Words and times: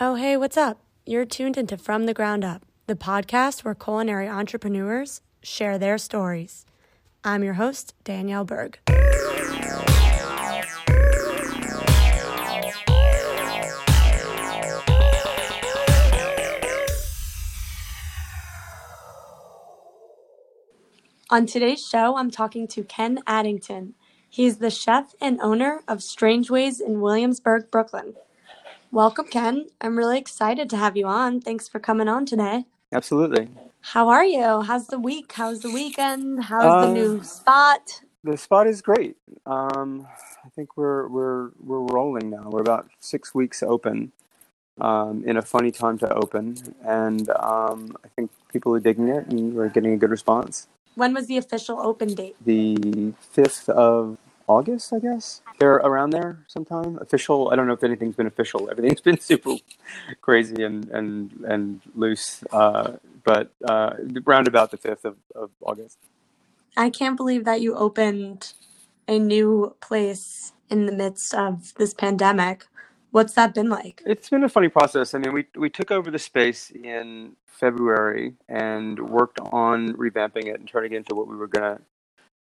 Oh, 0.00 0.16
hey, 0.16 0.36
what's 0.36 0.56
up? 0.56 0.80
You're 1.06 1.24
tuned 1.24 1.56
into 1.56 1.78
From 1.78 2.06
the 2.06 2.14
Ground 2.14 2.44
Up, 2.44 2.64
the 2.88 2.96
podcast 2.96 3.62
where 3.62 3.76
culinary 3.76 4.28
entrepreneurs 4.28 5.20
share 5.40 5.78
their 5.78 5.98
stories. 5.98 6.66
I'm 7.22 7.44
your 7.44 7.54
host, 7.54 7.94
Danielle 8.02 8.44
Berg. 8.44 8.80
On 21.30 21.46
today's 21.46 21.86
show, 21.86 22.16
I'm 22.16 22.32
talking 22.32 22.66
to 22.66 22.82
Ken 22.82 23.20
Addington. 23.28 23.94
He's 24.28 24.56
the 24.56 24.70
chef 24.70 25.14
and 25.20 25.40
owner 25.40 25.82
of 25.86 26.02
Strange 26.02 26.50
Ways 26.50 26.80
in 26.80 27.00
Williamsburg, 27.00 27.70
Brooklyn. 27.70 28.14
Welcome, 28.94 29.26
Ken. 29.26 29.66
I'm 29.80 29.98
really 29.98 30.18
excited 30.18 30.70
to 30.70 30.76
have 30.76 30.96
you 30.96 31.08
on. 31.08 31.40
Thanks 31.40 31.66
for 31.66 31.80
coming 31.80 32.06
on 32.06 32.26
today. 32.26 32.66
Absolutely. 32.92 33.48
How 33.80 34.08
are 34.08 34.24
you? 34.24 34.62
How's 34.62 34.86
the 34.86 35.00
week? 35.00 35.32
How's 35.32 35.62
the 35.62 35.72
weekend? 35.72 36.44
How's 36.44 36.86
the 36.86 36.94
new 36.94 37.20
spot? 37.24 38.02
The 38.22 38.36
spot 38.36 38.68
is 38.68 38.82
great. 38.82 39.16
Um, 39.46 40.06
I 40.44 40.48
think 40.50 40.76
we're 40.76 41.08
we're 41.08 41.50
we're 41.58 41.80
rolling 41.80 42.30
now. 42.30 42.48
We're 42.48 42.60
about 42.60 42.88
six 43.00 43.34
weeks 43.34 43.64
open. 43.64 44.12
Um, 44.80 45.24
in 45.26 45.36
a 45.38 45.42
funny 45.42 45.72
time 45.72 45.98
to 45.98 46.14
open, 46.14 46.56
and 46.84 47.28
um, 47.30 47.96
I 48.04 48.08
think 48.14 48.30
people 48.52 48.74
are 48.76 48.80
digging 48.80 49.08
it, 49.08 49.26
and 49.26 49.54
we're 49.54 49.70
getting 49.70 49.92
a 49.92 49.96
good 49.96 50.10
response. 50.10 50.68
When 50.94 51.14
was 51.14 51.26
the 51.26 51.36
official 51.36 51.80
open 51.80 52.14
date? 52.14 52.36
The 52.44 53.12
fifth 53.32 53.68
of 53.68 54.18
August, 54.46 54.92
I 54.92 54.98
guess. 54.98 55.42
They're 55.58 55.76
around 55.76 56.10
there 56.10 56.44
sometime. 56.48 56.98
Official. 57.00 57.50
I 57.50 57.56
don't 57.56 57.66
know 57.66 57.72
if 57.72 57.84
anything's 57.84 58.16
been 58.16 58.26
official. 58.26 58.70
Everything's 58.70 59.00
been 59.00 59.20
super 59.32 59.56
crazy 60.20 60.62
and 60.62 60.88
and 60.90 61.32
and 61.46 61.80
loose. 61.94 62.44
Uh, 62.52 62.92
but 63.24 63.52
uh, 63.66 63.94
round 64.24 64.48
about 64.48 64.70
the 64.70 64.76
fifth 64.76 65.04
of, 65.04 65.16
of 65.34 65.50
August. 65.62 65.98
I 66.76 66.90
can't 66.90 67.16
believe 67.16 67.44
that 67.44 67.60
you 67.60 67.74
opened 67.74 68.52
a 69.08 69.18
new 69.18 69.76
place 69.80 70.52
in 70.68 70.86
the 70.86 70.92
midst 70.92 71.34
of 71.34 71.74
this 71.76 71.94
pandemic. 71.94 72.66
What's 73.10 73.34
that 73.34 73.54
been 73.54 73.68
like? 73.68 74.02
It's 74.04 74.28
been 74.28 74.42
a 74.42 74.48
funny 74.48 74.68
process. 74.68 75.14
I 75.14 75.18
mean, 75.18 75.32
we 75.32 75.46
we 75.56 75.70
took 75.70 75.90
over 75.90 76.10
the 76.10 76.18
space 76.18 76.70
in 76.70 77.36
February 77.46 78.34
and 78.48 78.98
worked 79.08 79.38
on 79.52 79.94
revamping 79.94 80.46
it 80.46 80.58
and 80.58 80.68
turning 80.68 80.92
it 80.92 80.96
into 80.96 81.14
what 81.14 81.28
we 81.28 81.36
were 81.36 81.46
gonna 81.46 81.80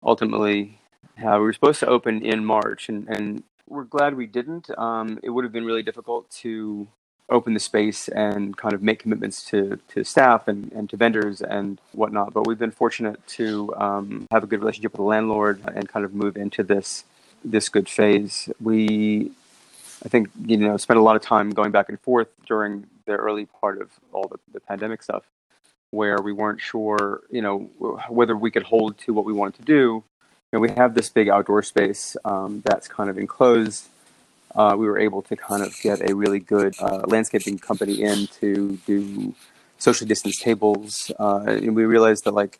ultimately 0.02 0.80
have. 1.16 1.40
We 1.40 1.46
were 1.46 1.54
supposed 1.54 1.80
to 1.82 1.88
open 1.88 2.24
in 2.24 2.46
March, 2.46 2.90
and 2.90 3.08
and 3.08 3.44
we're 3.68 3.84
glad 3.86 4.16
we 4.16 4.28
didn't. 4.28 4.70
Um, 4.78 5.20
it 5.24 5.30
would 5.30 5.44
have 5.44 5.54
been 5.54 5.66
really 5.66 5.84
difficult 5.84 6.30
to 6.42 6.88
open 7.30 7.54
the 7.54 7.60
space 7.60 8.10
and 8.10 8.56
kind 8.58 8.74
of 8.74 8.84
make 8.84 9.00
commitments 9.00 9.44
to 9.46 9.80
to 9.90 10.04
staff 10.04 10.48
and, 10.48 10.72
and 10.74 10.90
to 10.90 10.98
vendors 10.98 11.42
and 11.42 11.80
whatnot. 11.94 12.34
But 12.34 12.48
we've 12.48 12.60
been 12.60 12.72
fortunate 12.72 13.26
to 13.30 13.74
um, 13.76 14.28
have 14.32 14.44
a 14.44 14.48
good 14.48 14.60
relationship 14.60 14.94
with 14.94 15.00
the 15.00 15.04
landlord 15.04 15.62
and 15.76 15.88
kind 15.88 16.06
of 16.06 16.14
move 16.14 16.38
into 16.38 16.64
this 16.64 17.06
this 17.44 17.70
good 17.70 17.90
phase. 17.90 18.50
We 18.62 19.32
I 20.06 20.10
think 20.10 20.30
you 20.46 20.58
know 20.58 20.78
spent 20.78 21.00
a 21.00 21.04
lot 21.04 21.16
of 21.16 21.22
time 21.22 21.52
going 21.52 21.72
back 21.72 21.90
and 21.90 22.00
forth 22.00 22.28
during 22.46 22.88
the 23.06 23.14
early 23.14 23.46
part 23.46 23.82
of 23.82 23.90
all 24.12 24.28
the, 24.28 24.38
the 24.54 24.60
pandemic 24.60 25.04
stuff, 25.04 25.24
where 25.92 26.18
we 26.22 26.32
weren't 26.32 26.62
sure, 26.62 27.22
you 27.30 27.42
know, 27.42 27.60
whether 28.10 28.36
we 28.36 28.52
could 28.52 28.64
hold 28.64 28.98
to 29.00 29.14
what 29.14 29.26
we 29.26 29.34
wanted 29.34 29.56
to 29.56 29.64
do. 29.64 30.04
Know, 30.54 30.60
we 30.60 30.70
have 30.70 30.94
this 30.94 31.10
big 31.10 31.30
outdoor 31.30 31.64
space 31.64 32.16
um, 32.26 32.62
that's 32.64 32.88
kind 32.88 33.10
of 33.10 33.18
enclosed. 33.18 33.88
Uh, 34.56 34.76
we 34.78 34.86
were 34.86 35.00
able 35.00 35.24
to 35.24 35.36
kind 35.36 35.64
of 35.64 35.76
get 35.82 36.08
a 36.08 36.14
really 36.14 36.40
good 36.40 36.76
uh, 36.80 37.02
landscaping 37.08 37.58
company 37.58 38.04
in 38.04 38.28
to 38.40 38.78
do 38.86 39.34
social 39.80 40.06
distance 40.06 40.38
tables, 40.40 41.12
uh, 41.20 41.40
and 41.48 41.76
we 41.76 41.86
realized 41.86 42.26
that 42.26 42.36
like 42.36 42.60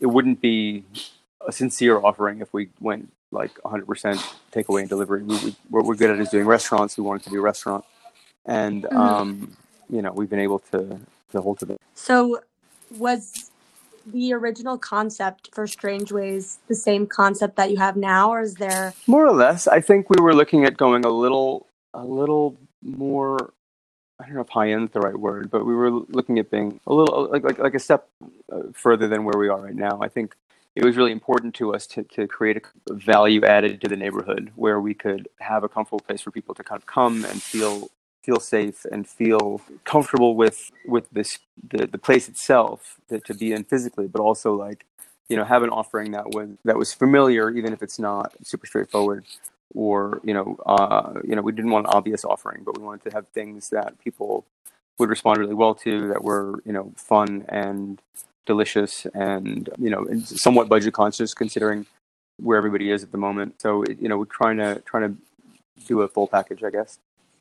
it 0.00 0.06
wouldn't 0.06 0.40
be 0.40 0.82
a 1.46 1.52
sincere 1.52 1.98
offering 1.98 2.40
if 2.40 2.54
we 2.54 2.70
went 2.80 3.12
like 3.32 3.52
100% 3.64 3.84
takeaway 4.50 4.80
and 4.80 4.88
delivery. 4.88 5.22
We, 5.22 5.36
we, 5.44 5.56
what 5.68 5.84
we're 5.84 5.96
good 5.96 6.08
at 6.08 6.18
is 6.20 6.30
doing 6.30 6.46
restaurants. 6.46 6.96
We 6.96 7.04
wanted 7.04 7.24
to 7.24 7.30
do 7.30 7.38
a 7.38 7.42
restaurant, 7.42 7.84
and 8.46 8.84
Mhm. 8.84 8.96
um, 8.96 9.56
you 9.90 10.00
know 10.00 10.12
we've 10.12 10.30
been 10.30 10.40
able 10.40 10.60
to 10.70 11.00
to 11.32 11.40
hold 11.42 11.58
to 11.58 11.66
that. 11.66 11.80
So, 11.94 12.40
was 12.96 13.50
the 14.06 14.32
original 14.32 14.78
concept 14.78 15.50
for 15.54 15.66
Strange 15.66 16.12
Ways 16.12 16.58
the 16.68 16.74
same 16.74 17.06
concept 17.06 17.56
that 17.56 17.70
you 17.70 17.76
have 17.78 17.96
now, 17.96 18.30
or 18.30 18.42
is 18.42 18.54
there? 18.54 18.94
More 19.06 19.26
or 19.26 19.32
less, 19.32 19.66
I 19.66 19.80
think 19.80 20.10
we 20.10 20.22
were 20.22 20.34
looking 20.34 20.64
at 20.64 20.76
going 20.76 21.04
a 21.04 21.10
little 21.10 21.66
a 21.94 22.04
little 22.04 22.56
more. 22.82 23.52
I 24.20 24.26
don't 24.26 24.34
know 24.34 24.42
if 24.42 24.50
high 24.50 24.70
end 24.72 24.88
is 24.88 24.92
the 24.92 25.00
right 25.00 25.16
word, 25.16 25.50
but 25.50 25.64
we 25.64 25.74
were 25.74 25.90
looking 25.90 26.38
at 26.38 26.50
being 26.50 26.80
a 26.86 26.92
little 26.92 27.28
like 27.30 27.42
like, 27.42 27.58
like 27.58 27.74
a 27.74 27.78
step 27.78 28.08
uh, 28.52 28.62
further 28.72 29.08
than 29.08 29.24
where 29.24 29.38
we 29.38 29.48
are 29.48 29.60
right 29.60 29.74
now. 29.74 30.00
I 30.02 30.08
think 30.08 30.34
it 30.76 30.84
was 30.84 30.96
really 30.96 31.12
important 31.12 31.54
to 31.56 31.74
us 31.74 31.86
to, 31.88 32.04
to 32.04 32.26
create 32.26 32.62
a 32.88 32.94
value 32.94 33.44
added 33.44 33.80
to 33.80 33.88
the 33.88 33.96
neighborhood 33.96 34.52
where 34.54 34.80
we 34.80 34.94
could 34.94 35.28
have 35.40 35.64
a 35.64 35.68
comfortable 35.68 36.00
place 36.00 36.20
for 36.20 36.30
people 36.30 36.54
to 36.54 36.62
kind 36.62 36.80
of 36.80 36.86
come 36.86 37.24
and 37.24 37.42
feel 37.42 37.90
feel 38.22 38.40
safe 38.40 38.84
and 38.90 39.08
feel 39.08 39.60
comfortable 39.84 40.34
with 40.34 40.70
with 40.86 41.08
this 41.10 41.38
the, 41.70 41.86
the 41.86 41.98
place 41.98 42.28
itself 42.28 42.96
to, 43.08 43.20
to 43.20 43.34
be 43.34 43.52
in 43.52 43.64
physically 43.64 44.06
but 44.06 44.20
also 44.20 44.54
like 44.54 44.84
you 45.28 45.36
know 45.36 45.44
have 45.44 45.62
an 45.62 45.70
offering 45.70 46.12
that 46.12 46.30
was 46.34 46.48
that 46.64 46.76
was 46.76 46.92
familiar 46.92 47.50
even 47.50 47.72
if 47.72 47.82
it's 47.82 47.98
not 47.98 48.32
super 48.42 48.66
straightforward 48.66 49.24
or 49.74 50.20
you 50.24 50.34
know 50.34 50.56
uh, 50.66 51.14
you 51.24 51.34
know 51.34 51.42
we 51.42 51.52
didn't 51.52 51.70
want 51.70 51.86
an 51.86 51.92
obvious 51.94 52.24
offering 52.24 52.62
but 52.64 52.76
we 52.76 52.84
wanted 52.84 53.08
to 53.08 53.14
have 53.14 53.26
things 53.28 53.70
that 53.70 53.98
people 54.02 54.44
would 54.98 55.08
respond 55.08 55.38
really 55.38 55.54
well 55.54 55.74
to 55.74 56.08
that 56.08 56.22
were 56.22 56.62
you 56.64 56.72
know 56.72 56.92
fun 56.96 57.44
and 57.48 58.02
delicious 58.46 59.06
and 59.14 59.70
you 59.78 59.90
know 59.90 60.04
and 60.04 60.26
somewhat 60.26 60.68
budget 60.68 60.92
conscious 60.92 61.32
considering 61.32 61.86
where 62.40 62.56
everybody 62.56 62.90
is 62.90 63.02
at 63.02 63.12
the 63.12 63.18
moment. 63.18 63.60
So 63.60 63.84
you 63.86 64.08
know 64.08 64.18
we're 64.18 64.24
trying 64.24 64.56
to 64.58 64.82
trying 64.84 65.14
to 65.14 65.22
do 65.86 66.02
a 66.02 66.08
full 66.08 66.26
package 66.26 66.62
i 66.62 66.68
guess 66.68 66.98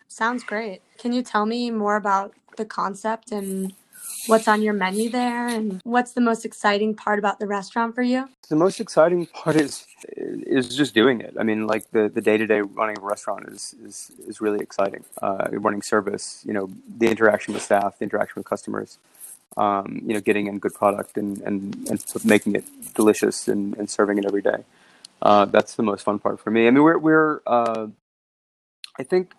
Sounds 0.10 0.44
great. 0.44 0.82
Can 0.98 1.14
you 1.14 1.24
tell 1.24 1.46
me 1.46 1.72
more 1.72 1.96
about 1.96 2.34
the 2.58 2.66
concept 2.66 3.32
and 3.32 3.74
what's 4.28 4.48
on 4.48 4.62
your 4.62 4.74
menu 4.74 5.10
there, 5.10 5.48
and 5.48 5.80
what's 5.84 6.12
the 6.12 6.22
most 6.22 6.44
exciting 6.46 6.96
part 6.96 7.20
about 7.20 7.40
the 7.40 7.48
restaurant 7.48 7.96
for 7.96 8.02
you? 8.02 8.28
the 8.50 8.56
most 8.56 8.80
exciting 8.80 9.28
part 9.28 9.56
is 9.56 9.86
is 10.18 10.76
just 10.76 10.94
doing 10.94 11.22
it. 11.22 11.36
I 11.40 11.44
mean, 11.44 11.68
like 11.68 11.90
the 11.92 12.10
the 12.10 12.22
day 12.22 12.36
to 12.36 12.48
day 12.48 12.62
running 12.62 12.98
of 12.98 13.04
a 13.04 13.06
restaurant 13.06 13.48
is 13.48 13.76
is 13.86 14.12
is 14.28 14.42
really 14.42 14.60
exciting. 14.60 15.06
Uh, 15.22 15.48
running 15.52 15.84
service, 15.84 16.44
you 16.46 16.54
know, 16.54 16.70
the 16.98 17.08
interaction 17.08 17.54
with 17.54 17.64
staff, 17.64 18.00
the 18.00 18.04
interaction 18.04 18.34
with 18.38 18.48
customers, 18.48 18.98
um, 19.56 20.02
you 20.04 20.14
know, 20.14 20.20
getting 20.20 20.48
in 20.48 20.58
good 20.58 20.74
product 20.74 21.16
and 21.18 21.40
and 21.42 21.88
and 21.90 22.04
making 22.26 22.56
it 22.56 22.66
delicious 22.96 23.48
and, 23.48 23.78
and 23.78 23.90
serving 23.90 24.18
it 24.18 24.26
every 24.26 24.42
day. 24.42 24.64
Uh, 25.22 25.46
that's 25.46 25.76
the 25.76 25.84
most 25.84 26.04
fun 26.04 26.18
part 26.18 26.40
for 26.40 26.50
me. 26.50 26.68
I 26.68 26.72
mean, 26.72 26.84
we're 26.84 26.98
we're 26.98 27.42
uh, 27.46 27.88
I 28.98 29.04
think 29.04 29.34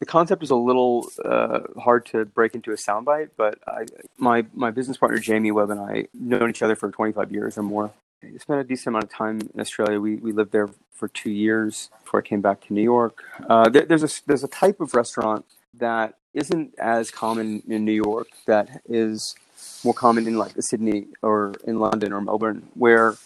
the 0.00 0.06
concept 0.06 0.42
is 0.42 0.50
a 0.50 0.56
little 0.56 1.08
uh, 1.24 1.60
hard 1.78 2.06
to 2.06 2.24
break 2.24 2.54
into 2.54 2.72
a 2.72 2.76
soundbite, 2.76 3.30
but 3.36 3.58
I, 3.66 3.86
my 4.18 4.46
my 4.54 4.70
business 4.72 4.96
partner 4.96 5.18
Jamie 5.18 5.52
Webb 5.52 5.70
and 5.70 5.80
I 5.80 6.06
known 6.14 6.50
each 6.50 6.62
other 6.62 6.76
for 6.76 6.90
25 6.90 7.32
years 7.32 7.58
or 7.58 7.62
more. 7.62 7.92
I 8.24 8.36
spent 8.38 8.60
a 8.60 8.64
decent 8.64 8.88
amount 8.88 9.04
of 9.04 9.10
time 9.10 9.40
in 9.54 9.60
Australia. 9.60 10.00
We 10.00 10.16
we 10.16 10.32
lived 10.32 10.52
there 10.52 10.70
for 10.94 11.08
two 11.08 11.30
years 11.30 11.90
before 12.02 12.20
I 12.20 12.22
came 12.24 12.40
back 12.40 12.62
to 12.66 12.74
New 12.74 12.82
York. 12.82 13.22
Uh, 13.48 13.68
there, 13.68 13.84
there's 13.84 14.02
a 14.04 14.10
there's 14.26 14.44
a 14.44 14.48
type 14.48 14.80
of 14.80 14.94
restaurant 14.94 15.44
that 15.74 16.16
isn't 16.34 16.74
as 16.78 17.10
common 17.10 17.62
in 17.68 17.84
New 17.84 17.92
York 17.92 18.28
that 18.46 18.82
is 18.88 19.36
more 19.84 19.94
common 19.94 20.26
in 20.26 20.38
like 20.38 20.52
Sydney 20.60 21.08
or 21.22 21.54
in 21.66 21.78
London 21.78 22.12
or 22.12 22.20
Melbourne, 22.22 22.68
where 22.74 23.16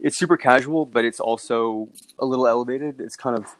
it's 0.00 0.18
super 0.18 0.36
casual, 0.36 0.86
but 0.86 1.04
it's 1.04 1.20
also 1.20 1.88
a 2.18 2.26
little 2.26 2.46
elevated. 2.46 3.00
It's 3.00 3.16
kind 3.16 3.36
of 3.36 3.56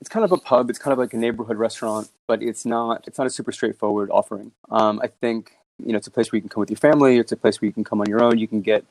it's 0.00 0.08
kind 0.08 0.24
of 0.24 0.32
a 0.32 0.38
pub. 0.38 0.70
It's 0.70 0.78
kind 0.78 0.92
of 0.92 0.98
like 0.98 1.12
a 1.12 1.16
neighborhood 1.16 1.58
restaurant, 1.58 2.08
but 2.26 2.42
it's 2.42 2.64
not. 2.64 3.04
It's 3.06 3.18
not 3.18 3.26
a 3.26 3.30
super 3.30 3.52
straightforward 3.52 4.10
offering. 4.10 4.52
Um, 4.70 5.00
I 5.02 5.08
think 5.08 5.52
you 5.84 5.92
know 5.92 5.98
it's 5.98 6.06
a 6.06 6.10
place 6.10 6.32
where 6.32 6.38
you 6.38 6.42
can 6.42 6.48
come 6.48 6.60
with 6.60 6.70
your 6.70 6.78
family. 6.78 7.18
It's 7.18 7.32
a 7.32 7.36
place 7.36 7.60
where 7.60 7.66
you 7.66 7.72
can 7.72 7.84
come 7.84 8.00
on 8.00 8.08
your 8.08 8.22
own. 8.22 8.38
You 8.38 8.48
can 8.48 8.62
get 8.62 8.84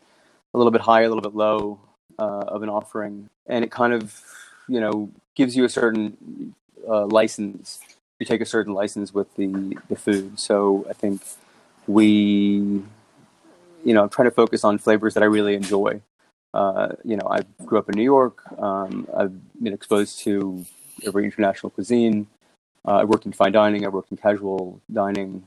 a 0.53 0.57
little 0.57 0.71
bit 0.71 0.81
high, 0.81 1.01
a 1.01 1.09
little 1.09 1.23
bit 1.23 1.35
low 1.35 1.79
uh, 2.19 2.45
of 2.47 2.61
an 2.63 2.69
offering, 2.69 3.29
and 3.47 3.63
it 3.63 3.71
kind 3.71 3.93
of 3.93 4.21
you 4.67 4.79
know 4.79 5.09
gives 5.35 5.55
you 5.55 5.65
a 5.65 5.69
certain 5.69 6.53
uh, 6.87 7.05
license. 7.07 7.79
You 8.19 8.25
take 8.25 8.41
a 8.41 8.45
certain 8.45 8.73
license 8.73 9.13
with 9.13 9.35
the 9.35 9.77
the 9.89 9.95
food. 9.95 10.39
So 10.39 10.85
I 10.89 10.93
think 10.93 11.21
we, 11.87 12.83
you 13.83 13.93
know, 13.93 14.03
I'm 14.03 14.09
trying 14.09 14.27
to 14.27 14.35
focus 14.35 14.63
on 14.63 14.77
flavors 14.77 15.15
that 15.15 15.23
I 15.23 15.25
really 15.25 15.55
enjoy. 15.55 16.01
Uh, 16.53 16.89
you 17.03 17.15
know, 17.15 17.27
I 17.29 17.41
grew 17.65 17.79
up 17.79 17.89
in 17.89 17.95
New 17.95 18.03
York. 18.03 18.43
Um, 18.59 19.07
I've 19.15 19.63
been 19.63 19.73
exposed 19.73 20.19
to 20.19 20.65
every 21.05 21.25
international 21.25 21.69
cuisine. 21.69 22.27
Uh, 22.87 22.97
I 22.97 23.03
worked 23.03 23.25
in 23.25 23.31
fine 23.31 23.51
dining. 23.51 23.85
I 23.85 23.89
worked 23.89 24.11
in 24.11 24.17
casual 24.17 24.81
dining. 24.91 25.43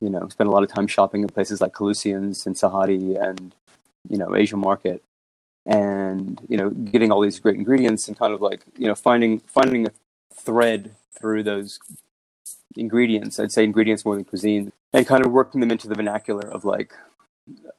You 0.00 0.10
know, 0.10 0.28
spent 0.28 0.48
a 0.48 0.52
lot 0.52 0.62
of 0.62 0.72
time 0.72 0.86
shopping 0.86 1.22
in 1.22 1.28
places 1.28 1.60
like 1.60 1.72
Kalustyan's 1.72 2.46
and 2.46 2.54
Sahadi 2.54 3.20
and 3.22 3.54
you 4.08 4.18
know 4.18 4.36
Asia 4.36 4.56
Market, 4.56 5.02
and 5.66 6.40
you 6.48 6.56
know 6.56 6.70
getting 6.70 7.10
all 7.10 7.20
these 7.20 7.38
great 7.38 7.56
ingredients 7.56 8.08
and 8.08 8.18
kind 8.18 8.34
of 8.34 8.40
like 8.40 8.64
you 8.76 8.86
know 8.86 8.94
finding 8.94 9.40
finding 9.40 9.86
a 9.86 9.90
thread 10.34 10.94
through 11.18 11.42
those 11.42 11.78
ingredients. 12.76 13.38
I'd 13.38 13.52
say 13.52 13.64
ingredients 13.64 14.04
more 14.04 14.16
than 14.16 14.24
cuisine, 14.24 14.72
and 14.92 15.06
kind 15.06 15.24
of 15.24 15.32
working 15.32 15.60
them 15.60 15.70
into 15.70 15.88
the 15.88 15.94
vernacular 15.94 16.48
of 16.48 16.64
like 16.64 16.92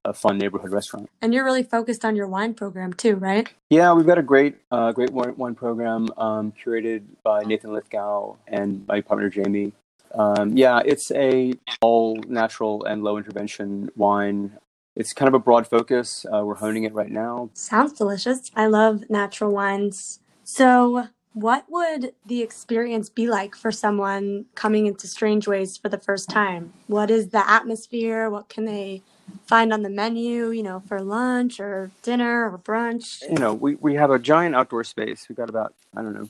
a 0.04 0.14
fun 0.14 0.38
neighborhood 0.38 0.72
restaurant. 0.72 1.10
And 1.22 1.34
you're 1.34 1.44
really 1.44 1.64
focused 1.64 2.06
on 2.06 2.16
your 2.16 2.28
wine 2.28 2.54
program 2.54 2.94
too, 2.94 3.16
right? 3.16 3.52
Yeah, 3.70 3.94
we've 3.94 4.06
got 4.06 4.18
a 4.18 4.24
great, 4.24 4.58
uh, 4.72 4.92
great 4.92 5.12
wine, 5.12 5.56
program 5.56 6.10
um, 6.18 6.54
curated 6.64 7.04
by 7.24 7.44
Nathan 7.44 7.74
Lithgow 7.74 8.36
and 8.48 8.86
my 8.88 9.02
partner 9.02 9.30
Jamie. 9.30 9.74
Um, 10.14 10.56
yeah, 10.56 10.82
it's 10.86 11.12
a 11.12 11.54
all 11.82 12.16
natural 12.28 12.86
and 12.86 13.04
low 13.04 13.18
intervention 13.18 13.90
wine. 13.96 14.58
It's 14.96 15.12
kind 15.12 15.28
of 15.28 15.34
a 15.34 15.40
broad 15.40 15.68
focus. 15.68 16.26
Uh, 16.32 16.46
we're 16.46 16.56
honing 16.56 16.84
it 16.86 16.94
right 16.94 17.12
now. 17.12 17.50
Sounds 17.54 17.94
delicious. 17.94 18.50
I 18.56 18.68
love 18.68 19.10
natural 19.10 19.52
wines. 19.52 20.20
So, 20.46 21.08
what 21.34 21.66
would 21.68 22.14
the 22.26 22.42
experience 22.42 23.10
be 23.10 23.28
like 23.28 23.56
for 23.56 23.70
someone 23.70 24.46
coming 24.56 24.86
into 24.86 25.06
Strange 25.06 25.50
Ways 25.50 25.76
for 25.76 25.90
the 25.90 25.98
first 25.98 26.30
time? 26.30 26.72
What 26.88 27.12
is 27.12 27.30
the 27.30 27.50
atmosphere? 27.50 28.30
What 28.30 28.48
can 28.48 28.64
they 28.64 29.02
find 29.46 29.74
on 29.74 29.84
the 29.84 29.90
menu, 29.90 30.50
you 30.50 30.64
know, 30.64 30.82
for 30.88 31.02
lunch 31.02 31.60
or 31.60 31.92
dinner 32.02 32.52
or 32.52 32.58
brunch? 32.58 33.22
You 33.22 33.38
know, 33.38 33.54
we, 33.54 33.76
we 33.76 33.96
have 33.96 34.12
a 34.12 34.20
giant 34.20 34.56
outdoor 34.56 34.84
space. 34.84 35.28
We've 35.30 35.38
got 35.38 35.50
about, 35.50 35.74
I 35.96 36.02
don't 36.02 36.14
know, 36.14 36.30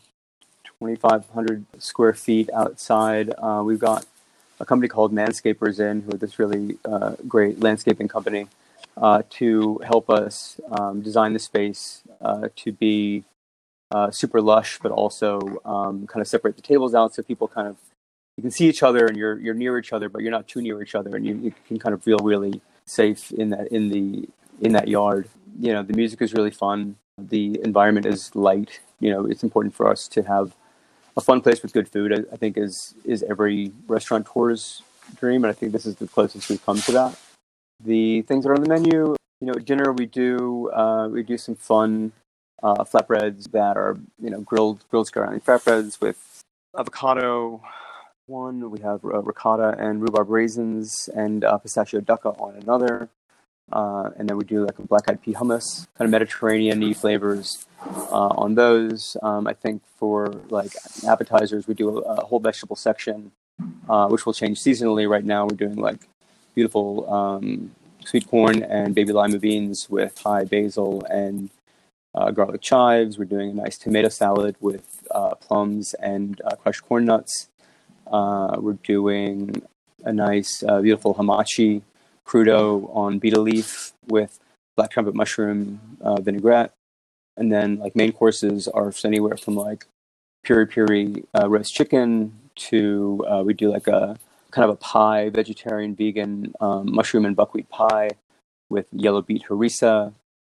2,500 0.80 1.66
square 1.80 2.14
feet 2.14 2.50
outside. 2.54 3.34
Uh, 3.38 3.64
we've 3.66 3.80
got 3.80 4.06
a 4.60 4.66
company 4.66 4.88
called 4.88 5.14
Manscapers 5.14 5.80
in, 5.80 6.02
who 6.02 6.16
are 6.16 6.18
this 6.18 6.40
really 6.40 6.78
uh, 6.86 7.16
great 7.28 7.60
landscaping 7.60 8.08
company, 8.08 8.48
uh, 8.98 9.24
to 9.30 9.80
help 9.86 10.10
us 10.10 10.60
um, 10.72 11.02
design 11.02 11.34
the 11.34 11.40
space 11.40 12.04
uh, 12.22 12.50
to 12.56 12.72
be 12.72 13.24
uh, 13.92 14.12
super 14.12 14.42
lush, 14.42 14.80
but 14.82 14.92
also 14.92 15.62
um, 15.66 16.08
kind 16.08 16.22
of 16.22 16.28
separate 16.28 16.56
the 16.56 16.62
tables 16.62 16.96
out 16.96 17.14
so 17.14 17.22
people 17.22 17.48
kind 17.48 17.68
of 17.68 17.78
you 18.38 18.42
can 18.42 18.52
see 18.52 18.68
each 18.68 18.84
other 18.84 19.06
and 19.06 19.16
you're 19.16 19.40
you're 19.40 19.54
near 19.54 19.78
each 19.78 19.94
other, 19.94 20.10
but 20.10 20.22
you're 20.22 20.32
not 20.32 20.48
too 20.48 20.62
near 20.62 20.82
each 20.82 20.96
other, 20.96 21.16
and 21.16 21.26
you, 21.26 21.36
you 21.36 21.54
can 21.68 21.80
kind 21.80 21.94
of 21.94 22.04
feel 22.04 22.18
really 22.18 22.62
safe 22.88 23.32
in 23.32 23.50
that 23.50 23.68
in 23.68 23.90
the 23.90 24.28
in 24.62 24.74
that 24.74 24.88
yard. 24.88 25.28
You 25.60 25.74
know, 25.74 25.84
the 25.84 25.94
music 25.94 26.22
is 26.22 26.34
really 26.34 26.52
fun. 26.52 26.98
The 27.18 27.60
environment 27.64 28.06
is 28.06 28.36
light. 28.36 28.80
You 29.00 29.12
know, 29.12 29.26
it's 29.26 29.44
important 29.44 29.74
for 29.74 29.90
us 29.90 30.08
to 30.10 30.24
have 30.24 30.56
a 31.18 31.22
fun 31.22 31.42
place 31.42 31.62
with 31.62 31.74
good 31.74 31.88
food. 31.88 32.14
I, 32.14 32.34
I 32.34 32.38
think 32.38 32.58
is 32.58 32.96
is 33.04 33.24
every 33.24 33.72
restaurateur's 33.88 34.82
dream, 35.16 35.44
and 35.44 35.52
I 35.52 35.54
think 35.54 35.72
this 35.72 35.86
is 35.86 35.96
the 35.96 36.08
closest 36.08 36.50
we've 36.50 36.66
come 36.66 36.80
to 36.82 36.92
that. 36.94 37.20
The 37.84 38.22
things 38.24 38.44
that 38.44 38.52
are 38.52 38.56
on 38.56 38.62
the 38.62 38.70
menu, 38.70 39.16
you 39.42 39.48
know, 39.48 39.54
at 39.54 39.66
dinner 39.66 39.92
we 39.94 40.06
do 40.06 40.72
uh, 40.72 41.08
we 41.08 41.24
do 41.24 41.38
some 41.38 41.56
fun 41.56 42.12
uh, 42.64 42.84
flatbreads 42.84 43.52
that 43.52 43.78
are 43.78 43.98
you 44.22 44.30
know 44.30 44.42
grilled 44.42 44.84
grilled 44.90 45.10
scallion 45.12 45.42
flatbreads 45.42 46.02
with 46.02 46.42
avocado. 46.78 47.62
One 48.28 48.72
we 48.72 48.80
have 48.80 49.06
uh, 49.06 49.22
ricotta 49.22 49.76
and 49.78 50.02
rhubarb 50.02 50.30
raisins 50.30 51.10
and 51.16 51.44
uh, 51.44 51.60
pistachio 51.60 52.02
dukkha 52.02 52.40
on 52.42 52.56
another. 52.56 53.10
Uh, 53.72 54.10
and 54.18 54.28
then 54.28 54.36
we 54.38 54.44
do 54.44 54.66
like 54.66 54.80
a 54.80 54.82
black 54.82 55.08
eyed 55.08 55.22
pea 55.22 55.34
hummus, 55.34 55.88
kind 55.96 56.08
of 56.08 56.10
Mediterranean 56.10 56.94
flavors 56.96 57.68
uh, 57.86 58.30
on 58.30 58.56
those. 58.56 59.16
Um, 59.22 59.46
I 59.46 59.54
think 59.54 59.84
for 60.00 60.28
like 60.50 60.72
appetizers, 61.08 61.68
we 61.68 61.76
do 61.76 62.00
a, 62.00 62.02
a 62.02 62.26
whole 62.26 62.40
vegetable 62.40 62.76
section, 62.76 63.32
uh, 63.88 64.08
which 64.08 64.26
will 64.26 64.34
change 64.34 64.60
seasonally. 64.60 65.08
Right 65.08 65.26
now, 65.26 65.46
we're 65.46 65.56
doing 65.56 65.76
like 65.76 66.02
beautiful 66.56 67.12
um, 67.14 67.76
sweet 68.06 68.28
corn 68.28 68.64
and 68.64 68.96
baby 68.96 69.14
lima 69.14 69.38
beans 69.38 69.88
with 69.88 70.16
Thai 70.16 70.46
basil 70.46 71.04
and 71.12 71.52
uh, 72.16 72.32
garlic 72.32 72.62
chives. 72.62 73.20
We're 73.20 73.26
doing 73.26 73.52
a 73.52 73.54
nice 73.54 73.78
tomato 73.78 74.10
salad 74.10 74.56
with 74.60 75.04
uh, 75.12 75.36
plums 75.36 75.94
and 75.96 76.42
uh, 76.44 76.56
crushed 76.56 76.84
corn 76.84 77.06
nuts. 77.06 77.50
We're 78.12 78.80
doing 78.84 79.62
a 80.04 80.14
nice, 80.14 80.64
beautiful 80.82 81.16
hamachi 81.16 81.82
crudo 82.26 82.90
on 82.96 83.20
betel 83.20 83.42
leaf 83.42 83.94
with 84.08 84.40
black 84.76 84.92
trumpet 84.92 85.16
mushroom 85.16 85.98
uh, 86.02 86.20
vinaigrette. 86.20 86.74
And 87.38 87.52
then 87.52 87.80
like 87.80 87.96
main 87.96 88.12
courses 88.12 88.68
are 88.68 88.92
anywhere 89.04 89.38
from 89.38 89.56
like 89.56 89.86
piri 90.44 90.68
piri 90.68 91.26
uh, 91.38 91.50
roast 91.50 91.74
chicken 91.74 92.34
to 92.56 93.26
uh, 93.28 93.44
we 93.46 93.54
do 93.54 93.72
like 93.72 93.88
a 93.88 94.18
kind 94.52 94.70
of 94.70 94.72
a 94.72 94.78
pie, 94.78 95.30
vegetarian, 95.30 95.96
vegan 95.96 96.54
um, 96.62 96.94
mushroom 96.94 97.26
and 97.26 97.36
buckwheat 97.36 97.70
pie 97.70 98.12
with 98.70 98.88
yellow 98.94 99.22
beet 99.22 99.44
harissa. 99.50 100.14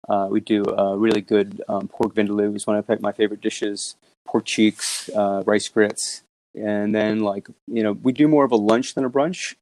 Uh, 0.07 0.27
we 0.29 0.39
do 0.39 0.63
a 0.63 0.95
really 0.95 1.21
good 1.21 1.61
um, 1.67 1.87
pork 1.87 2.13
vindaloo 2.13 2.55
is 2.55 2.67
one 2.67 2.77
of 2.77 3.01
my 3.01 3.11
favorite 3.11 3.41
dishes. 3.41 3.95
Pork 4.25 4.45
cheeks, 4.45 5.09
uh, 5.15 5.41
rice 5.45 5.67
grits, 5.67 6.21
and 6.57 6.93
then 6.93 7.19
like 7.19 7.47
you 7.67 7.83
know 7.83 7.93
we 7.93 8.11
do 8.11 8.27
more 8.27 8.45
of 8.45 8.51
a 8.51 8.55
lunch 8.55 8.95
than 8.95 9.05
a 9.05 9.09
brunch. 9.09 9.55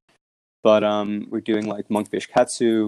But 0.64 0.84
um, 0.84 1.28
we're 1.30 1.42
doing 1.42 1.68
like 1.68 1.90
monkfish 1.90 2.28
katsu. 2.28 2.86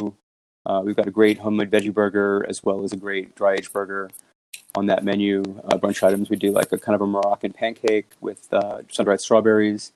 Uh, 0.65 0.81
we've 0.83 0.95
got 0.95 1.07
a 1.07 1.12
great 1.12 1.38
homemade 1.38 1.69
veggie 1.69 1.94
burger 1.94 2.45
as 2.50 2.63
well 2.63 2.83
as 2.83 2.92
a 2.92 2.98
great 2.98 3.36
dry 3.36 3.54
aged 3.54 3.71
burger 3.71 4.09
on 4.75 4.88
that 4.88 5.04
menu. 5.04 5.42
Uh, 5.63 5.77
brunch 5.77 6.04
items, 6.04 6.30
we 6.30 6.36
do 6.36 6.51
like 6.51 6.71
a 6.71 6.77
kind 6.77 6.95
of 6.95 7.01
a 7.01 7.07
Moroccan 7.07 7.54
pancake 7.54 8.09
with 8.19 8.51
uh, 8.51 8.81
sun 8.92 9.06
dried 9.06 9.21
strawberries 9.21 9.94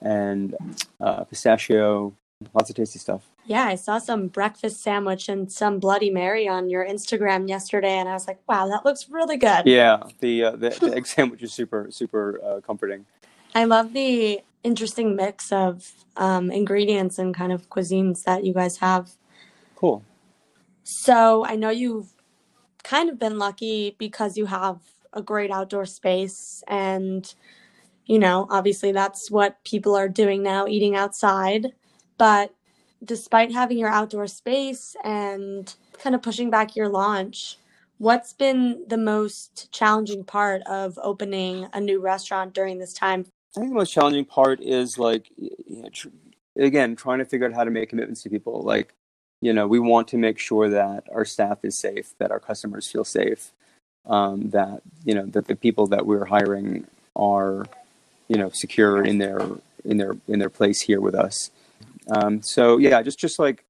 and 0.00 0.54
uh, 1.00 1.24
pistachio. 1.24 2.14
Lots 2.52 2.68
of 2.68 2.76
tasty 2.76 2.98
stuff. 2.98 3.22
Yeah, 3.46 3.64
I 3.64 3.74
saw 3.74 3.98
some 3.98 4.28
breakfast 4.28 4.82
sandwich 4.82 5.28
and 5.28 5.50
some 5.50 5.78
Bloody 5.78 6.10
Mary 6.10 6.48
on 6.48 6.70
your 6.70 6.86
Instagram 6.86 7.48
yesterday, 7.48 7.92
and 7.92 8.08
I 8.08 8.12
was 8.12 8.26
like, 8.26 8.38
"Wow, 8.48 8.68
that 8.68 8.84
looks 8.84 9.08
really 9.08 9.36
good." 9.36 9.66
Yeah, 9.66 10.02
the 10.20 10.44
uh, 10.44 10.50
the, 10.52 10.70
the 10.70 10.94
egg 10.94 11.06
sandwich 11.14 11.42
is 11.42 11.52
super 11.52 11.88
super 11.90 12.40
uh, 12.42 12.60
comforting. 12.60 13.06
I 13.54 13.64
love 13.64 13.92
the 13.92 14.40
interesting 14.64 15.14
mix 15.14 15.52
of 15.52 15.92
um, 16.16 16.50
ingredients 16.50 17.18
and 17.18 17.34
kind 17.34 17.52
of 17.52 17.70
cuisines 17.70 18.24
that 18.24 18.44
you 18.44 18.52
guys 18.52 18.78
have. 18.78 19.12
Cool. 19.76 20.02
So 20.82 21.44
I 21.44 21.56
know 21.56 21.70
you've 21.70 22.12
kind 22.82 23.08
of 23.08 23.18
been 23.18 23.38
lucky 23.38 23.96
because 23.98 24.36
you 24.36 24.46
have 24.46 24.80
a 25.12 25.22
great 25.22 25.50
outdoor 25.50 25.86
space 25.86 26.62
and 26.68 27.34
you 28.04 28.18
know 28.18 28.46
obviously 28.50 28.92
that's 28.92 29.30
what 29.30 29.62
people 29.64 29.94
are 29.94 30.08
doing 30.08 30.42
now 30.42 30.66
eating 30.66 30.94
outside 30.94 31.68
but 32.18 32.52
despite 33.02 33.52
having 33.52 33.78
your 33.78 33.88
outdoor 33.88 34.26
space 34.26 34.96
and 35.04 35.76
kind 35.98 36.14
of 36.14 36.20
pushing 36.22 36.50
back 36.50 36.76
your 36.76 36.88
launch 36.88 37.58
what's 37.98 38.32
been 38.32 38.84
the 38.88 38.98
most 38.98 39.70
challenging 39.72 40.24
part 40.24 40.60
of 40.66 40.98
opening 41.02 41.66
a 41.72 41.80
new 41.80 42.00
restaurant 42.00 42.52
during 42.52 42.78
this 42.78 42.92
time 42.92 43.24
I 43.56 43.60
think 43.60 43.70
the 43.70 43.76
most 43.76 43.92
challenging 43.92 44.24
part 44.24 44.60
is 44.60 44.98
like, 44.98 45.30
you 45.36 45.82
know, 45.82 45.88
tr- 45.88 46.08
again, 46.56 46.96
trying 46.96 47.20
to 47.20 47.24
figure 47.24 47.46
out 47.46 47.54
how 47.54 47.62
to 47.62 47.70
make 47.70 47.88
commitments 47.88 48.22
to 48.22 48.30
people. 48.30 48.62
Like, 48.62 48.94
you 49.40 49.52
know, 49.52 49.68
we 49.68 49.78
want 49.78 50.08
to 50.08 50.18
make 50.18 50.40
sure 50.40 50.68
that 50.70 51.04
our 51.12 51.24
staff 51.24 51.58
is 51.62 51.78
safe, 51.78 52.14
that 52.18 52.32
our 52.32 52.40
customers 52.40 52.90
feel 52.90 53.04
safe, 53.04 53.52
um, 54.06 54.50
that 54.50 54.82
you 55.04 55.14
know 55.14 55.26
that 55.26 55.46
the 55.46 55.54
people 55.54 55.86
that 55.88 56.04
we're 56.04 56.24
hiring 56.24 56.86
are, 57.14 57.64
you 58.28 58.36
know, 58.36 58.50
secure 58.50 59.04
in 59.04 59.18
their 59.18 59.40
in 59.84 59.98
their 59.98 60.16
in 60.26 60.40
their 60.40 60.50
place 60.50 60.80
here 60.80 61.00
with 61.00 61.14
us. 61.14 61.50
Um, 62.10 62.42
so 62.42 62.78
yeah, 62.78 63.02
just 63.02 63.18
just 63.18 63.38
like 63.38 63.64